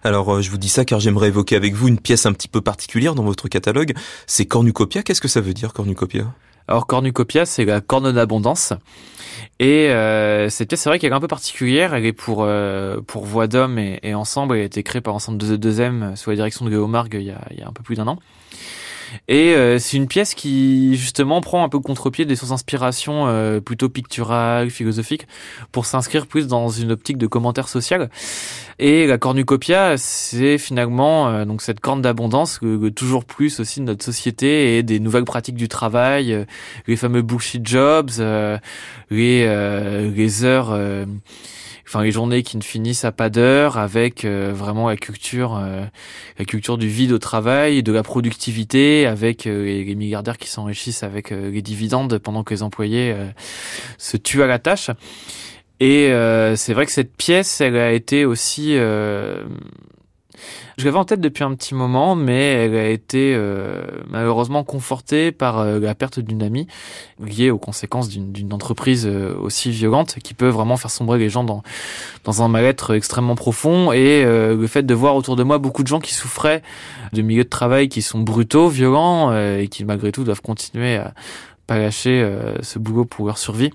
[0.03, 2.49] Alors euh, je vous dis ça car j'aimerais évoquer avec vous une pièce un petit
[2.49, 3.95] peu particulière dans votre catalogue.
[4.27, 5.03] C'est Cornucopia.
[5.03, 6.33] Qu'est-ce que ça veut dire Cornucopia?
[6.71, 8.73] Alors Cornucopia, c'est la corne d'abondance.
[9.59, 11.95] Et euh, cette pièce, c'est vrai qu'elle est un peu particulière.
[11.95, 14.55] Elle est pour euh, pour voix d'homme et, ensemble.
[14.55, 17.31] Elle a été créée par ensemble de deuxième sous la direction de Guillaume il y
[17.33, 18.21] a, il y a un peu plus d'un an.
[19.29, 23.61] Et euh, c'est une pièce qui justement prend un peu contre-pied des sources d'inspiration euh,
[23.61, 25.27] plutôt picturales, philosophiques,
[25.73, 28.11] pour s'inscrire plus dans une optique de commentaire social.
[28.79, 32.61] Et la cornucopia, c'est finalement euh, donc cette corne d'abondance
[32.97, 36.47] toujours plus aussi de notre société et des nouvelles pratiques du travail,
[36.87, 38.11] les fameux bullshit jobs,
[39.11, 40.77] les les heures
[41.91, 45.85] enfin les journées qui ne finissent à pas d'heure avec euh, vraiment la culture euh,
[46.39, 51.03] la culture du vide au travail de la productivité avec euh, les, milliardaires qui s'enrichissent
[51.03, 53.15] avec les dividendes pendant que les employés
[53.99, 54.91] se tuent à la tâche.
[55.81, 56.13] Et
[56.57, 58.77] c'est vrai que cette pièce elle a été aussi
[60.79, 65.33] je l'avais en tête depuis un petit moment, mais elle a été euh, malheureusement confortée
[65.33, 66.67] par euh, la perte d'une amie
[67.23, 71.45] liée aux conséquences d'une entreprise euh, aussi violente qui peut vraiment faire sombrer les gens
[71.45, 71.63] dans,
[72.25, 73.93] dans un mal-être extrêmement profond.
[73.93, 76.63] Et le fait de voir autour de moi beaucoup de gens qui souffraient
[77.13, 81.13] de milieux de travail qui sont brutaux, violents et qui malgré tout doivent continuer à
[81.67, 82.29] pas lâcher
[82.63, 83.71] ce boulot pour leur survie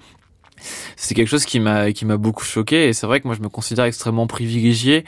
[0.96, 3.42] c'est quelque chose qui m'a qui m'a beaucoup choqué et c'est vrai que moi je
[3.42, 5.06] me considère extrêmement privilégié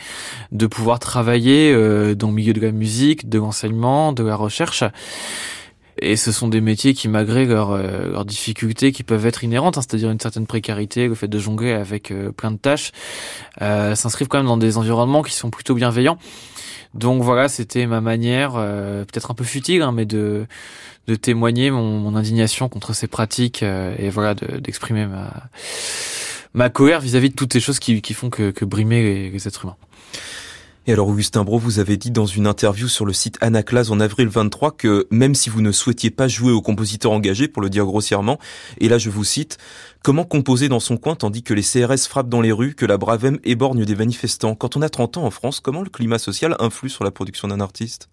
[0.51, 4.83] de pouvoir travailler euh, dans le milieu de la musique, de l'enseignement, de la recherche.
[5.99, 9.81] Et ce sont des métiers qui, malgré leurs euh, difficultés qui peuvent être inhérentes, hein,
[9.81, 12.91] c'est-à-dire une certaine précarité, le fait de jongler avec euh, plein de tâches,
[13.59, 16.19] s'inscrivent quand même dans des environnements qui sont plutôt bienveillants.
[16.93, 20.47] Donc voilà, c'était ma manière, peut-être un peu futile, hein, mais de
[21.07, 25.31] de témoigner mon, mon, indignation contre ces pratiques euh, et voilà d'exprimer ma
[26.53, 29.47] ma colère vis-à-vis de toutes ces choses qui, qui font que, que brimer les, les,
[29.47, 29.75] êtres humains.
[30.89, 33.99] Et alors Augustin Bro, vous avez dit dans une interview sur le site Anaclas en
[33.99, 37.69] avril 23 que même si vous ne souhaitiez pas jouer au compositeur engagé, pour le
[37.69, 38.39] dire grossièrement,
[38.77, 39.57] et là je vous cite,
[40.01, 42.97] comment composer dans son coin tandis que les CRS frappent dans les rues, que la
[42.97, 44.55] Bravem éborgne des manifestants?
[44.55, 47.49] Quand on a 30 ans en France, comment le climat social influe sur la production
[47.49, 48.07] d'un artiste?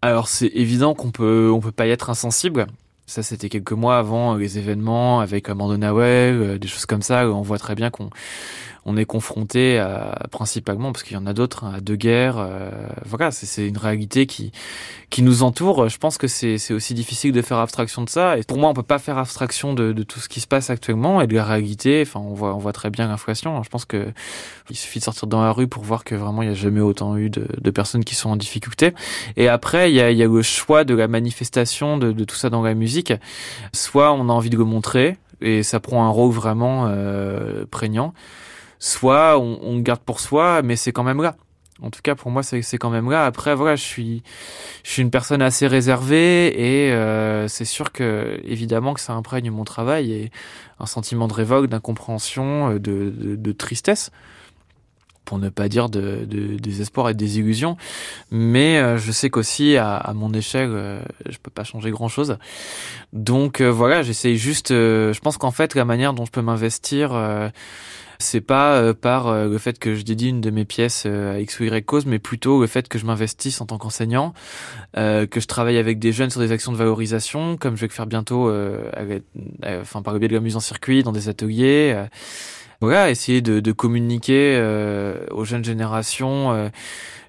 [0.00, 2.68] Alors c'est évident qu'on peut on peut pas y être insensible.
[3.06, 7.28] Ça c'était quelques mois avant les événements avec Amanda Nawel, euh, des choses comme ça.
[7.28, 8.10] On voit très bien qu'on
[8.84, 12.38] on est confronté à, principalement, parce qu'il y en a d'autres, à deux guerres.
[12.38, 12.70] Euh,
[13.04, 14.52] voilà, c'est une réalité qui
[15.10, 15.90] qui nous entoure.
[15.90, 18.38] Je pense que c'est aussi difficile de faire abstraction de ça.
[18.38, 20.70] Et pour moi, on peut pas faire abstraction de, de tout ce qui se passe
[20.70, 22.02] actuellement et de la réalité.
[22.02, 23.62] Enfin, on voit on voit très bien l'inflation.
[23.62, 24.10] Je pense que
[24.70, 26.80] il suffit de sortir dans la rue pour voir que vraiment il y a jamais
[26.80, 28.94] autant eu de, de personnes qui sont en difficulté.
[29.36, 32.36] Et après, il y a, y a le choix de la manifestation de, de tout
[32.36, 33.12] ça dans la musique.
[33.74, 38.14] Soit on a envie de le montrer et ça prend un rôle vraiment euh, prégnant
[38.82, 41.36] soit on, on garde pour soi, mais c'est quand même là.
[41.80, 43.24] En tout cas, pour moi, c'est quand même là.
[43.24, 44.22] Après, voilà, je suis,
[44.84, 49.50] je suis une personne assez réservée et euh, c'est sûr que, évidemment, que ça imprègne
[49.50, 50.30] mon travail et
[50.78, 54.10] un sentiment de révolte, d'incompréhension, euh, de, de, de, tristesse,
[55.24, 57.76] pour ne pas dire de, de désespoir et de désillusion.
[58.32, 62.36] Mais euh, je sais qu'aussi, à, à, mon échelle, euh, je peux pas changer grand-chose.
[63.12, 64.68] Donc voilà, j'essaye juste.
[64.70, 67.12] je pense qu'en fait, la manière dont je peux m'investir
[68.22, 71.34] c'est pas euh, par euh, le fait que je dédie une de mes pièces euh,
[71.34, 74.32] à X ou Y cause, mais plutôt le fait que je m'investisse en tant qu'enseignant,
[74.94, 77.92] que je travaille avec des jeunes sur des actions de valorisation, comme je vais le
[77.92, 78.52] faire bientôt,
[79.80, 81.96] enfin par le biais de la mise en circuit, dans des ateliers.
[82.80, 84.58] voilà, essayer de, de communiquer
[85.30, 86.70] aux jeunes générations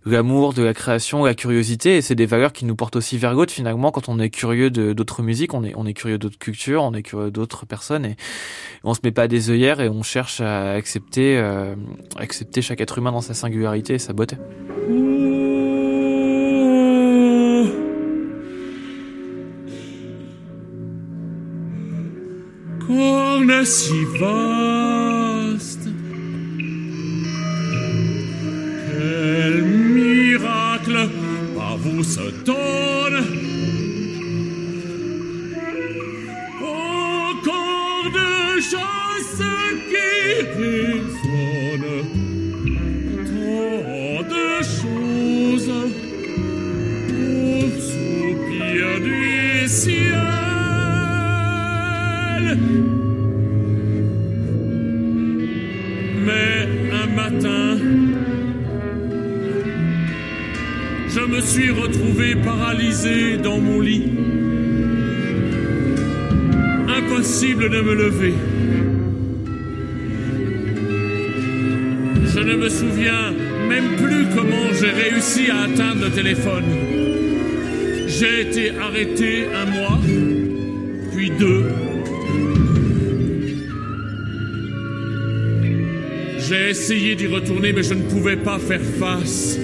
[0.06, 3.34] l'amour de la création, la curiosité, et c'est des valeurs qui nous portent aussi vers
[3.34, 3.92] l'autre finalement.
[3.92, 7.04] Quand on est curieux d'autres musiques, on est on est curieux d'autres cultures, on est
[7.04, 8.16] curieux d'autres personnes, et
[8.84, 11.76] on se met pas des œillères et on cherche à accepter euh,
[12.18, 14.38] accepter chaque être humain dans sa singularité et sa beauté.
[32.04, 33.18] Vous se donne.
[36.62, 39.44] Encore de choses
[39.90, 40.08] qui
[40.58, 40.93] résonnent,
[61.54, 64.10] suis retrouvé paralysé dans mon lit.
[66.88, 68.34] Impossible de me lever.
[72.34, 73.34] Je ne me souviens
[73.70, 76.66] même plus comment j'ai réussi à atteindre le téléphone.
[78.08, 80.00] J'ai été arrêté un mois,
[81.14, 81.66] puis deux.
[86.40, 89.60] J'ai essayé d'y retourner, mais je ne pouvais pas faire face.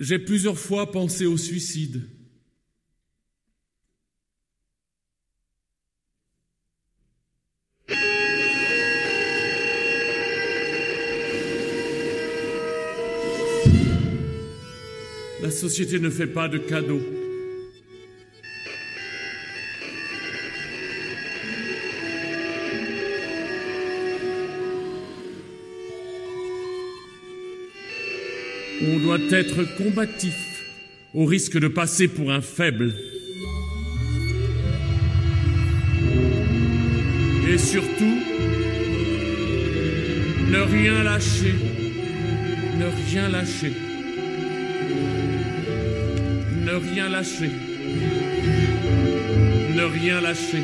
[0.00, 2.00] J'ai plusieurs fois pensé au suicide.
[15.42, 17.19] La société ne fait pas de cadeaux.
[28.82, 30.64] On doit être combatif,
[31.12, 32.94] au risque de passer pour un faible.
[37.48, 38.18] Et surtout,
[40.50, 41.54] ne rien lâcher.
[42.78, 43.72] Ne rien lâcher.
[46.64, 47.50] Ne rien lâcher.
[49.74, 50.62] Ne rien lâcher.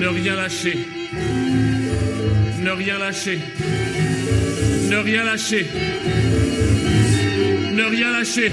[0.00, 0.78] Ne rien lâcher.
[2.64, 3.38] Ne rien lâcher.
[4.92, 5.66] Ne rien lâcher.
[7.72, 8.52] Ne rien lâcher.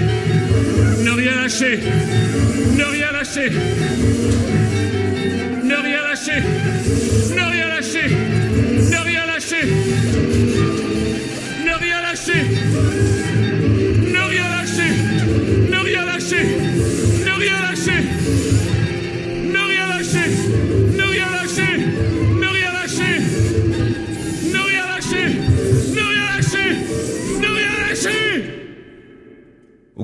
[1.04, 1.80] Ne rien lâcher.
[2.78, 3.50] Ne rien lâcher.
[5.64, 5.76] Ne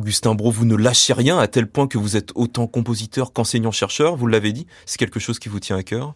[0.07, 4.15] Augustin Bro, vous ne lâchez rien à tel point que vous êtes autant compositeur qu'enseignant-chercheur,
[4.15, 6.15] vous l'avez dit, c'est quelque chose qui vous tient à cœur?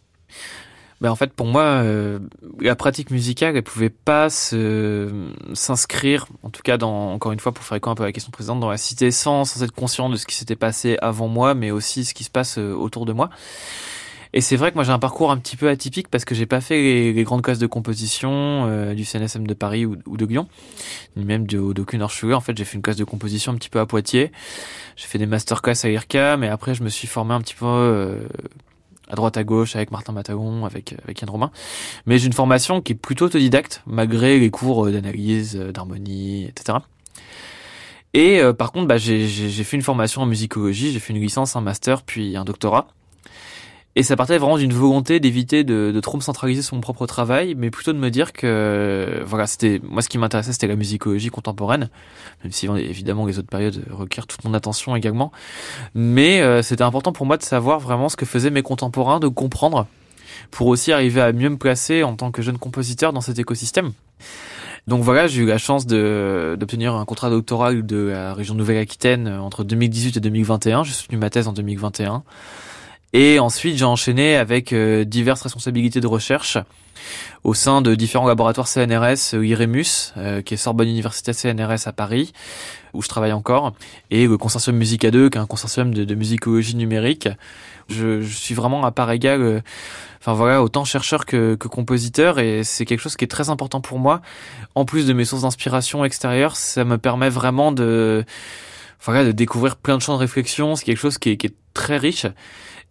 [1.00, 2.20] Ben en fait, pour moi, euh,
[2.60, 7.64] la pratique musicale, elle pouvait pas s'inscrire, en tout cas, dans encore une fois, pour
[7.64, 10.08] faire écho un peu à la question précédente, dans la cité sans, sans être conscient
[10.08, 13.06] de ce qui s'était passé avant moi, mais aussi ce qui se passe euh, autour
[13.06, 13.28] de moi.
[14.32, 16.46] Et c'est vrai que moi j'ai un parcours un petit peu atypique parce que j'ai
[16.46, 18.30] pas fait les, grandes classes de composition
[18.66, 20.46] euh, du CNSM de Paris ou, de Lyon,
[21.16, 22.36] ni même d'aucune Archevêque.
[22.36, 24.30] En fait, j'ai fait une classe de composition un petit peu à Poitiers.
[24.96, 27.66] J'ai fait des masterclass à IRCAM et après je me suis formé un petit peu
[27.66, 28.28] euh,
[29.10, 31.50] à droite à gauche avec Martin Matagon, avec avec Yann Romain.
[32.06, 36.46] Mais j'ai une formation qui est plutôt autodidacte malgré les cours euh, d'analyse, euh, d'harmonie,
[36.46, 36.78] etc.
[38.14, 41.54] Et euh, par contre, bah, j'ai fait une formation en musicologie, j'ai fait une licence,
[41.56, 42.88] un master, puis un doctorat.
[43.96, 47.06] Et ça partait vraiment d'une volonté d'éviter de, de trop me centraliser sur mon propre
[47.06, 50.76] travail, mais plutôt de me dire que voilà, c'était moi ce qui m'intéressait, c'était la
[50.76, 51.90] musicologie contemporaine,
[52.44, 55.32] même si évidemment les autres périodes requièrent toute mon attention également.
[55.94, 59.26] Mais euh, c'était important pour moi de savoir vraiment ce que faisaient mes contemporains, de
[59.26, 59.86] comprendre,
[60.52, 63.92] pour aussi arriver à mieux me placer en tant que jeune compositeur dans cet écosystème.
[64.86, 69.64] Donc voilà, j'ai eu la chance d'obtenir un contrat doctoral de la région Nouvelle-Aquitaine entre
[69.64, 70.84] 2018 et 2021.
[70.84, 72.22] J'ai soutenu ma thèse en 2021.
[73.12, 76.58] Et ensuite, j'ai enchaîné avec euh, diverses responsabilités de recherche
[77.44, 81.92] au sein de différents laboratoires CNRS, euh, IREMUS, euh, qui est Sorbonne Université CNRS à
[81.92, 82.32] Paris,
[82.92, 83.72] où je travaille encore,
[84.10, 87.28] et le consortium Musica 2, qui est un consortium de, de musicologie numérique.
[87.88, 89.60] Je, je suis vraiment à part égale, euh,
[90.20, 93.80] enfin voilà, autant chercheur que, que compositeur, et c'est quelque chose qui est très important
[93.80, 94.20] pour moi.
[94.74, 98.24] En plus de mes sources d'inspiration extérieures, ça me permet vraiment de,
[99.02, 100.76] voilà, de découvrir plein de champs de réflexion.
[100.76, 102.26] C'est quelque chose qui qui est très riche.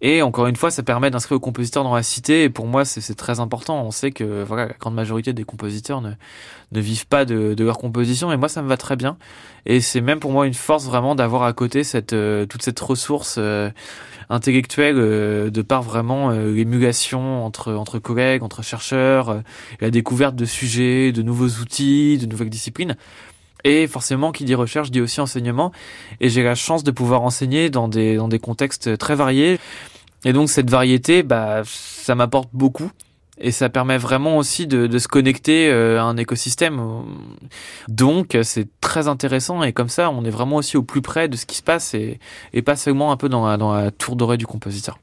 [0.01, 2.43] Et encore une fois, ça permet d'inscrire le compositeur dans la cité.
[2.43, 3.83] Et pour moi, c'est très important.
[3.83, 6.11] On sait que voilà, la grande majorité des compositeurs ne,
[6.71, 8.31] ne vivent pas de, de leur composition.
[8.31, 9.17] Et moi, ça me va très bien.
[9.65, 12.79] Et c'est même pour moi une force vraiment d'avoir à côté cette euh, toute cette
[12.79, 13.69] ressource euh,
[14.29, 19.39] intellectuelle euh, de par vraiment euh, l'émulation entre entre collègues, entre chercheurs, euh,
[19.81, 22.95] la découverte de sujets, de nouveaux outils, de nouvelles disciplines.
[23.63, 25.71] Et forcément, qui dit recherche dit aussi enseignement.
[26.21, 29.59] Et j'ai la chance de pouvoir enseigner dans des, dans des contextes très variés.
[30.25, 32.91] Et donc, cette variété, bah, ça m'apporte beaucoup.
[33.41, 36.81] Et ça permet vraiment aussi de, de se connecter euh, à un écosystème.
[37.87, 39.63] Donc, c'est très intéressant.
[39.63, 41.93] Et comme ça, on est vraiment aussi au plus près de ce qui se passe
[41.93, 42.19] et,
[42.51, 44.99] et pas seulement un peu dans la, dans la tour dorée du compositeur.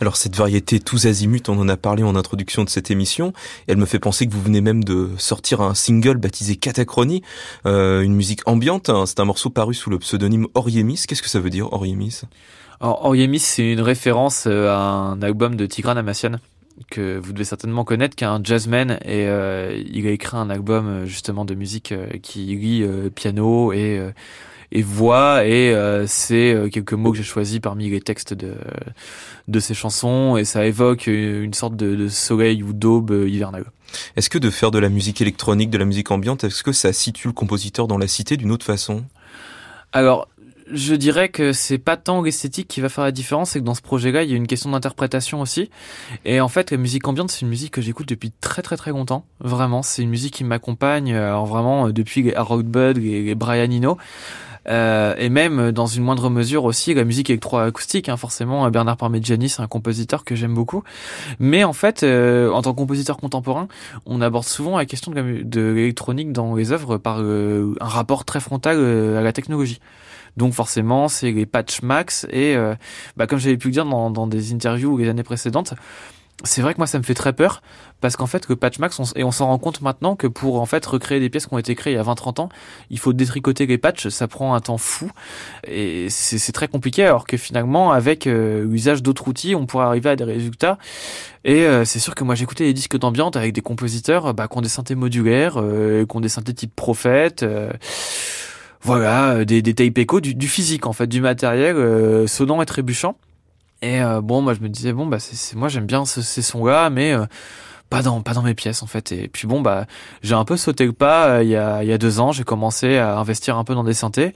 [0.00, 3.32] Alors cette variété tous azimuts, on en a parlé en introduction de cette émission,
[3.66, 7.22] elle me fait penser que vous venez même de sortir un single baptisé Catachronie,
[7.66, 9.04] euh, une musique ambiante, hein.
[9.06, 11.04] c'est un morceau paru sous le pseudonyme Oriemis.
[11.06, 12.22] Qu'est-ce que ça veut dire Oriemis?
[12.80, 16.32] Alors, Oriemis, c'est une référence euh, à un album de Tigran Amassian,
[16.90, 21.04] que vous devez certainement connaître, qui est un jazzman et il a écrit un album
[21.04, 22.84] justement de musique qui lit
[23.14, 24.00] piano et
[24.72, 28.54] et voix et c'est quelques mots que j'ai choisis parmi les textes de
[29.48, 33.66] de ces chansons et ça évoque une sorte de, de soleil ou d'aube hivernale.
[34.16, 36.92] Est-ce que de faire de la musique électronique, de la musique ambiante, est-ce que ça
[36.92, 39.04] situe le compositeur dans la cité d'une autre façon?
[39.92, 40.28] Alors,
[40.72, 43.74] je dirais que c'est pas tant l'esthétique qui va faire la différence, c'est que dans
[43.74, 45.70] ce projet-là, il y a une question d'interprétation aussi.
[46.24, 48.92] Et en fait, la musique ambiante, c'est une musique que j'écoute depuis très très très
[48.92, 49.26] longtemps.
[49.40, 53.98] Vraiment, c'est une musique qui m'accompagne, alors vraiment depuis les Harold Bud, les Brian Eno.
[54.68, 58.08] Euh, et même dans une moindre mesure aussi la musique électroacoustique.
[58.08, 60.82] Hein, forcément, Bernard Parmigiani, c'est un compositeur que j'aime beaucoup.
[61.38, 63.68] Mais en fait, euh, en tant que compositeur contemporain,
[64.06, 68.40] on aborde souvent la question de l'électronique dans les œuvres par euh, un rapport très
[68.40, 68.78] frontal
[69.16, 69.80] à la technologie.
[70.36, 72.56] Donc forcément, c'est les patch max et
[73.16, 75.74] bah, comme j'avais pu le dire dans, dans des interviews les années précédentes,
[76.44, 77.62] c'est vrai que moi ça me fait très peur
[78.00, 80.66] parce qu'en fait que Patchmax on, et on s'en rend compte maintenant que pour en
[80.66, 82.48] fait recréer des pièces qui ont été créées il y a 20-30 ans,
[82.90, 85.10] il faut détricoter les patchs, ça prend un temps fou
[85.66, 90.10] et c'est très compliqué alors que finalement avec euh, l'usage d'autres outils, on pourrait arriver
[90.10, 90.78] à des résultats
[91.44, 94.58] et euh, c'est sûr que moi j'écoutais des disques d'ambiance avec des compositeurs bah, qui
[94.58, 97.44] ont des synthés modulaires, euh, qui ont des synthés type prophète
[98.84, 103.16] voilà, des, des tape du, du, physique en fait, du matériel sonnant et trébuchant.
[103.82, 106.88] Et euh, bon, moi je me disais bon bah c'est moi j'aime bien ces sons-là,
[106.88, 107.26] mais euh,
[107.90, 109.10] pas dans pas dans mes pièces en fait.
[109.10, 109.86] Et puis bon bah
[110.22, 112.30] j'ai un peu sauté le pas euh, il y a il y a deux ans.
[112.30, 114.34] J'ai commencé à investir un peu dans des synthés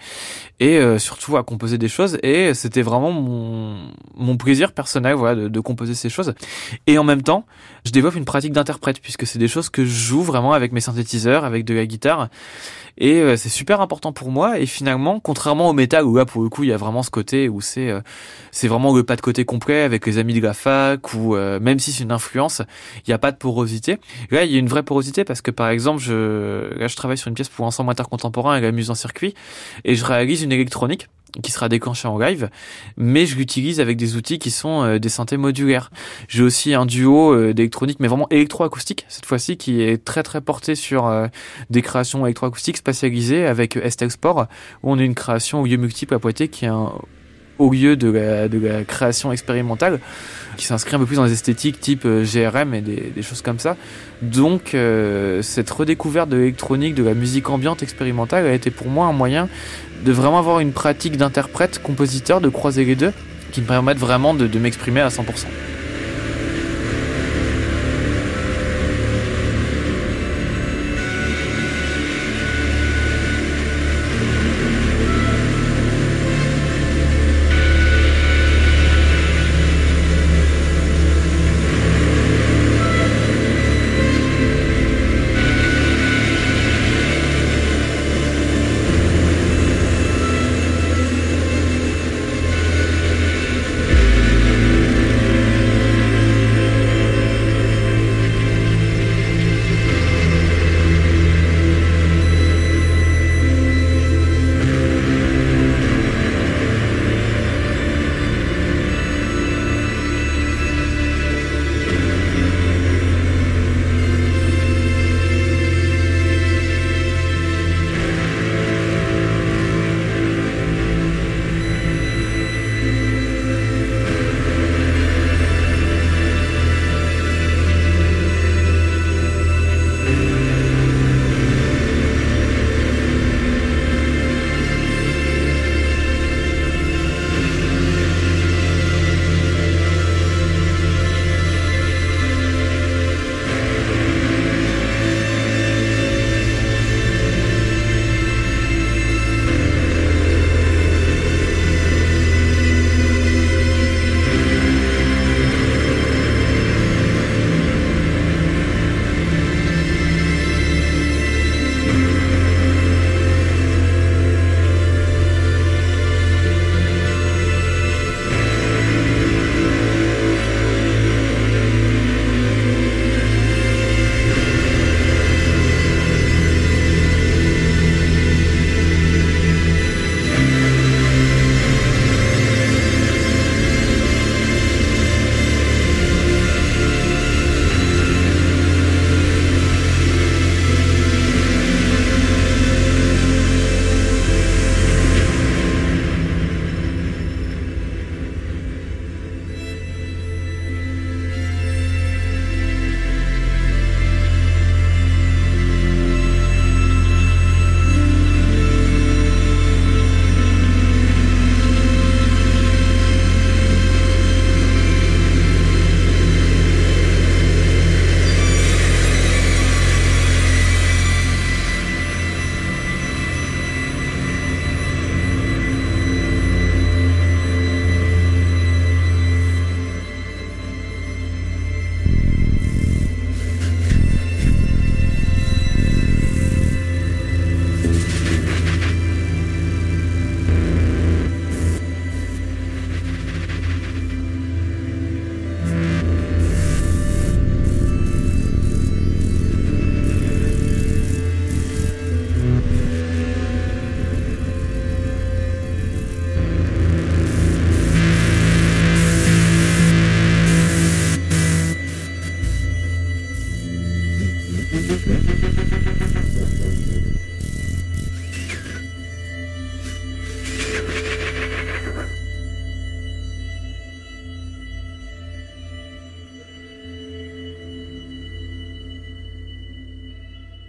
[0.59, 2.19] et surtout à composer des choses.
[2.25, 3.77] Et c'était vraiment mon
[4.17, 6.35] mon plaisir personnel voilà de, de, composer ces choses.
[6.89, 7.47] Et en même temps,
[7.87, 10.81] je développe une pratique d'interprète puisque c'est des choses que je joue vraiment avec mes
[10.81, 12.29] synthétiseurs, avec de la guitare.
[12.99, 14.59] Et euh, c'est super important pour moi.
[14.59, 17.11] Et finalement, contrairement au métal où là pour le coup il y a vraiment ce
[17.11, 18.01] côté où c'est euh,
[18.51, 21.61] c'est vraiment le pas de côté complet avec les amis de la fac ou euh,
[21.61, 22.61] même si c'est une influence,
[23.07, 23.99] il n'y a pas de porosité.
[24.33, 27.19] Là il y a une vraie porosité parce que par exemple je là je travaille
[27.19, 29.35] sur une pièce pour ensemble intercontemporain avec la mus en circuit
[29.85, 31.09] et je réalise une électronique
[31.43, 32.49] qui sera déclenché en live,
[32.97, 35.91] mais je l'utilise avec des outils qui sont euh, des synthés modulaires.
[36.29, 40.41] J'ai aussi un duo euh, d'électronique, mais vraiment électroacoustique cette fois-ci, qui est très très
[40.41, 41.27] porté sur euh,
[41.71, 44.47] des créations électroacoustiques spatialisées avec Estexport,
[44.83, 46.93] où on a une création au lieu multiple à Poitiers qui est un
[47.59, 50.01] au lieu de la, de la création expérimentale,
[50.57, 53.59] qui s'inscrit un peu plus dans les esthétiques type GRM et des, des choses comme
[53.59, 53.77] ça.
[54.23, 54.77] Donc
[55.43, 59.49] cette redécouverte de l'électronique, de la musique ambiante expérimentale a été pour moi un moyen
[60.05, 63.13] de vraiment avoir une pratique d'interprète, compositeur, de croiser les deux,
[63.53, 65.47] qui me permettent vraiment de, de m'exprimer à 100%.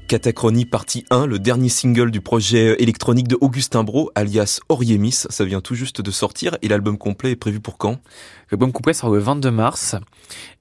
[0.08, 5.26] Catachronie partie 1, le dernier single du projet électronique de Augustin Bro, alias Oriemis.
[5.30, 7.98] Ça vient tout juste de sortir et l'album complet est prévu pour quand?
[8.50, 9.98] L'album complet sort le 22 mars.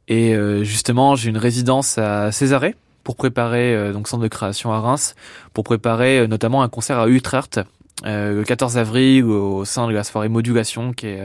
[0.09, 2.75] Et euh, justement, j'ai une résidence à Césarée
[3.05, 5.15] pour préparer, euh, donc centre de création à Reims,
[5.53, 7.61] pour préparer euh, notamment un concert à Utrecht
[8.05, 11.23] le 14 avril au sein de la soirée Modulation, qui est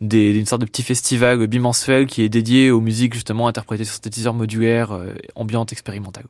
[0.00, 4.32] une sorte de petit festival bimensuel qui est dédié aux musiques justement interprétées sur synthétiseurs
[4.32, 4.96] modulaires
[5.34, 6.26] ambiantes expérimentales.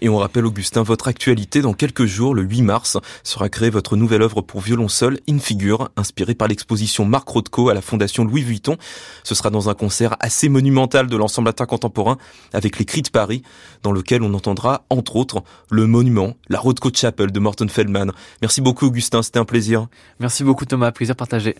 [0.00, 3.96] Et on rappelle, Augustin, votre actualité dans quelques jours, le 8 mars, sera créée votre
[3.96, 8.24] nouvelle œuvre pour violon seul, In Figure, inspirée par l'exposition Marc Rothko à la Fondation
[8.24, 8.76] Louis Vuitton.
[9.24, 12.18] Ce sera dans un concert assez monumental de l'ensemble latin contemporain
[12.52, 13.42] avec les Cris de Paris,
[13.82, 18.12] dans lequel on entendra, entre autres, le monument, la Rothko Chapel de Morton Feldman.
[18.42, 19.86] Merci beaucoup, Augustin, c'était un plaisir.
[20.20, 21.56] Merci beaucoup, Thomas, plaisir partagé.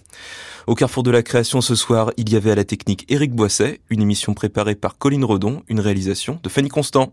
[0.66, 3.80] Au carrefour de la création ce soir, il y avait à la technique Éric Boisset,
[3.88, 7.12] une émission préparée par Colline Redon, une réalisation de Fanny Constant.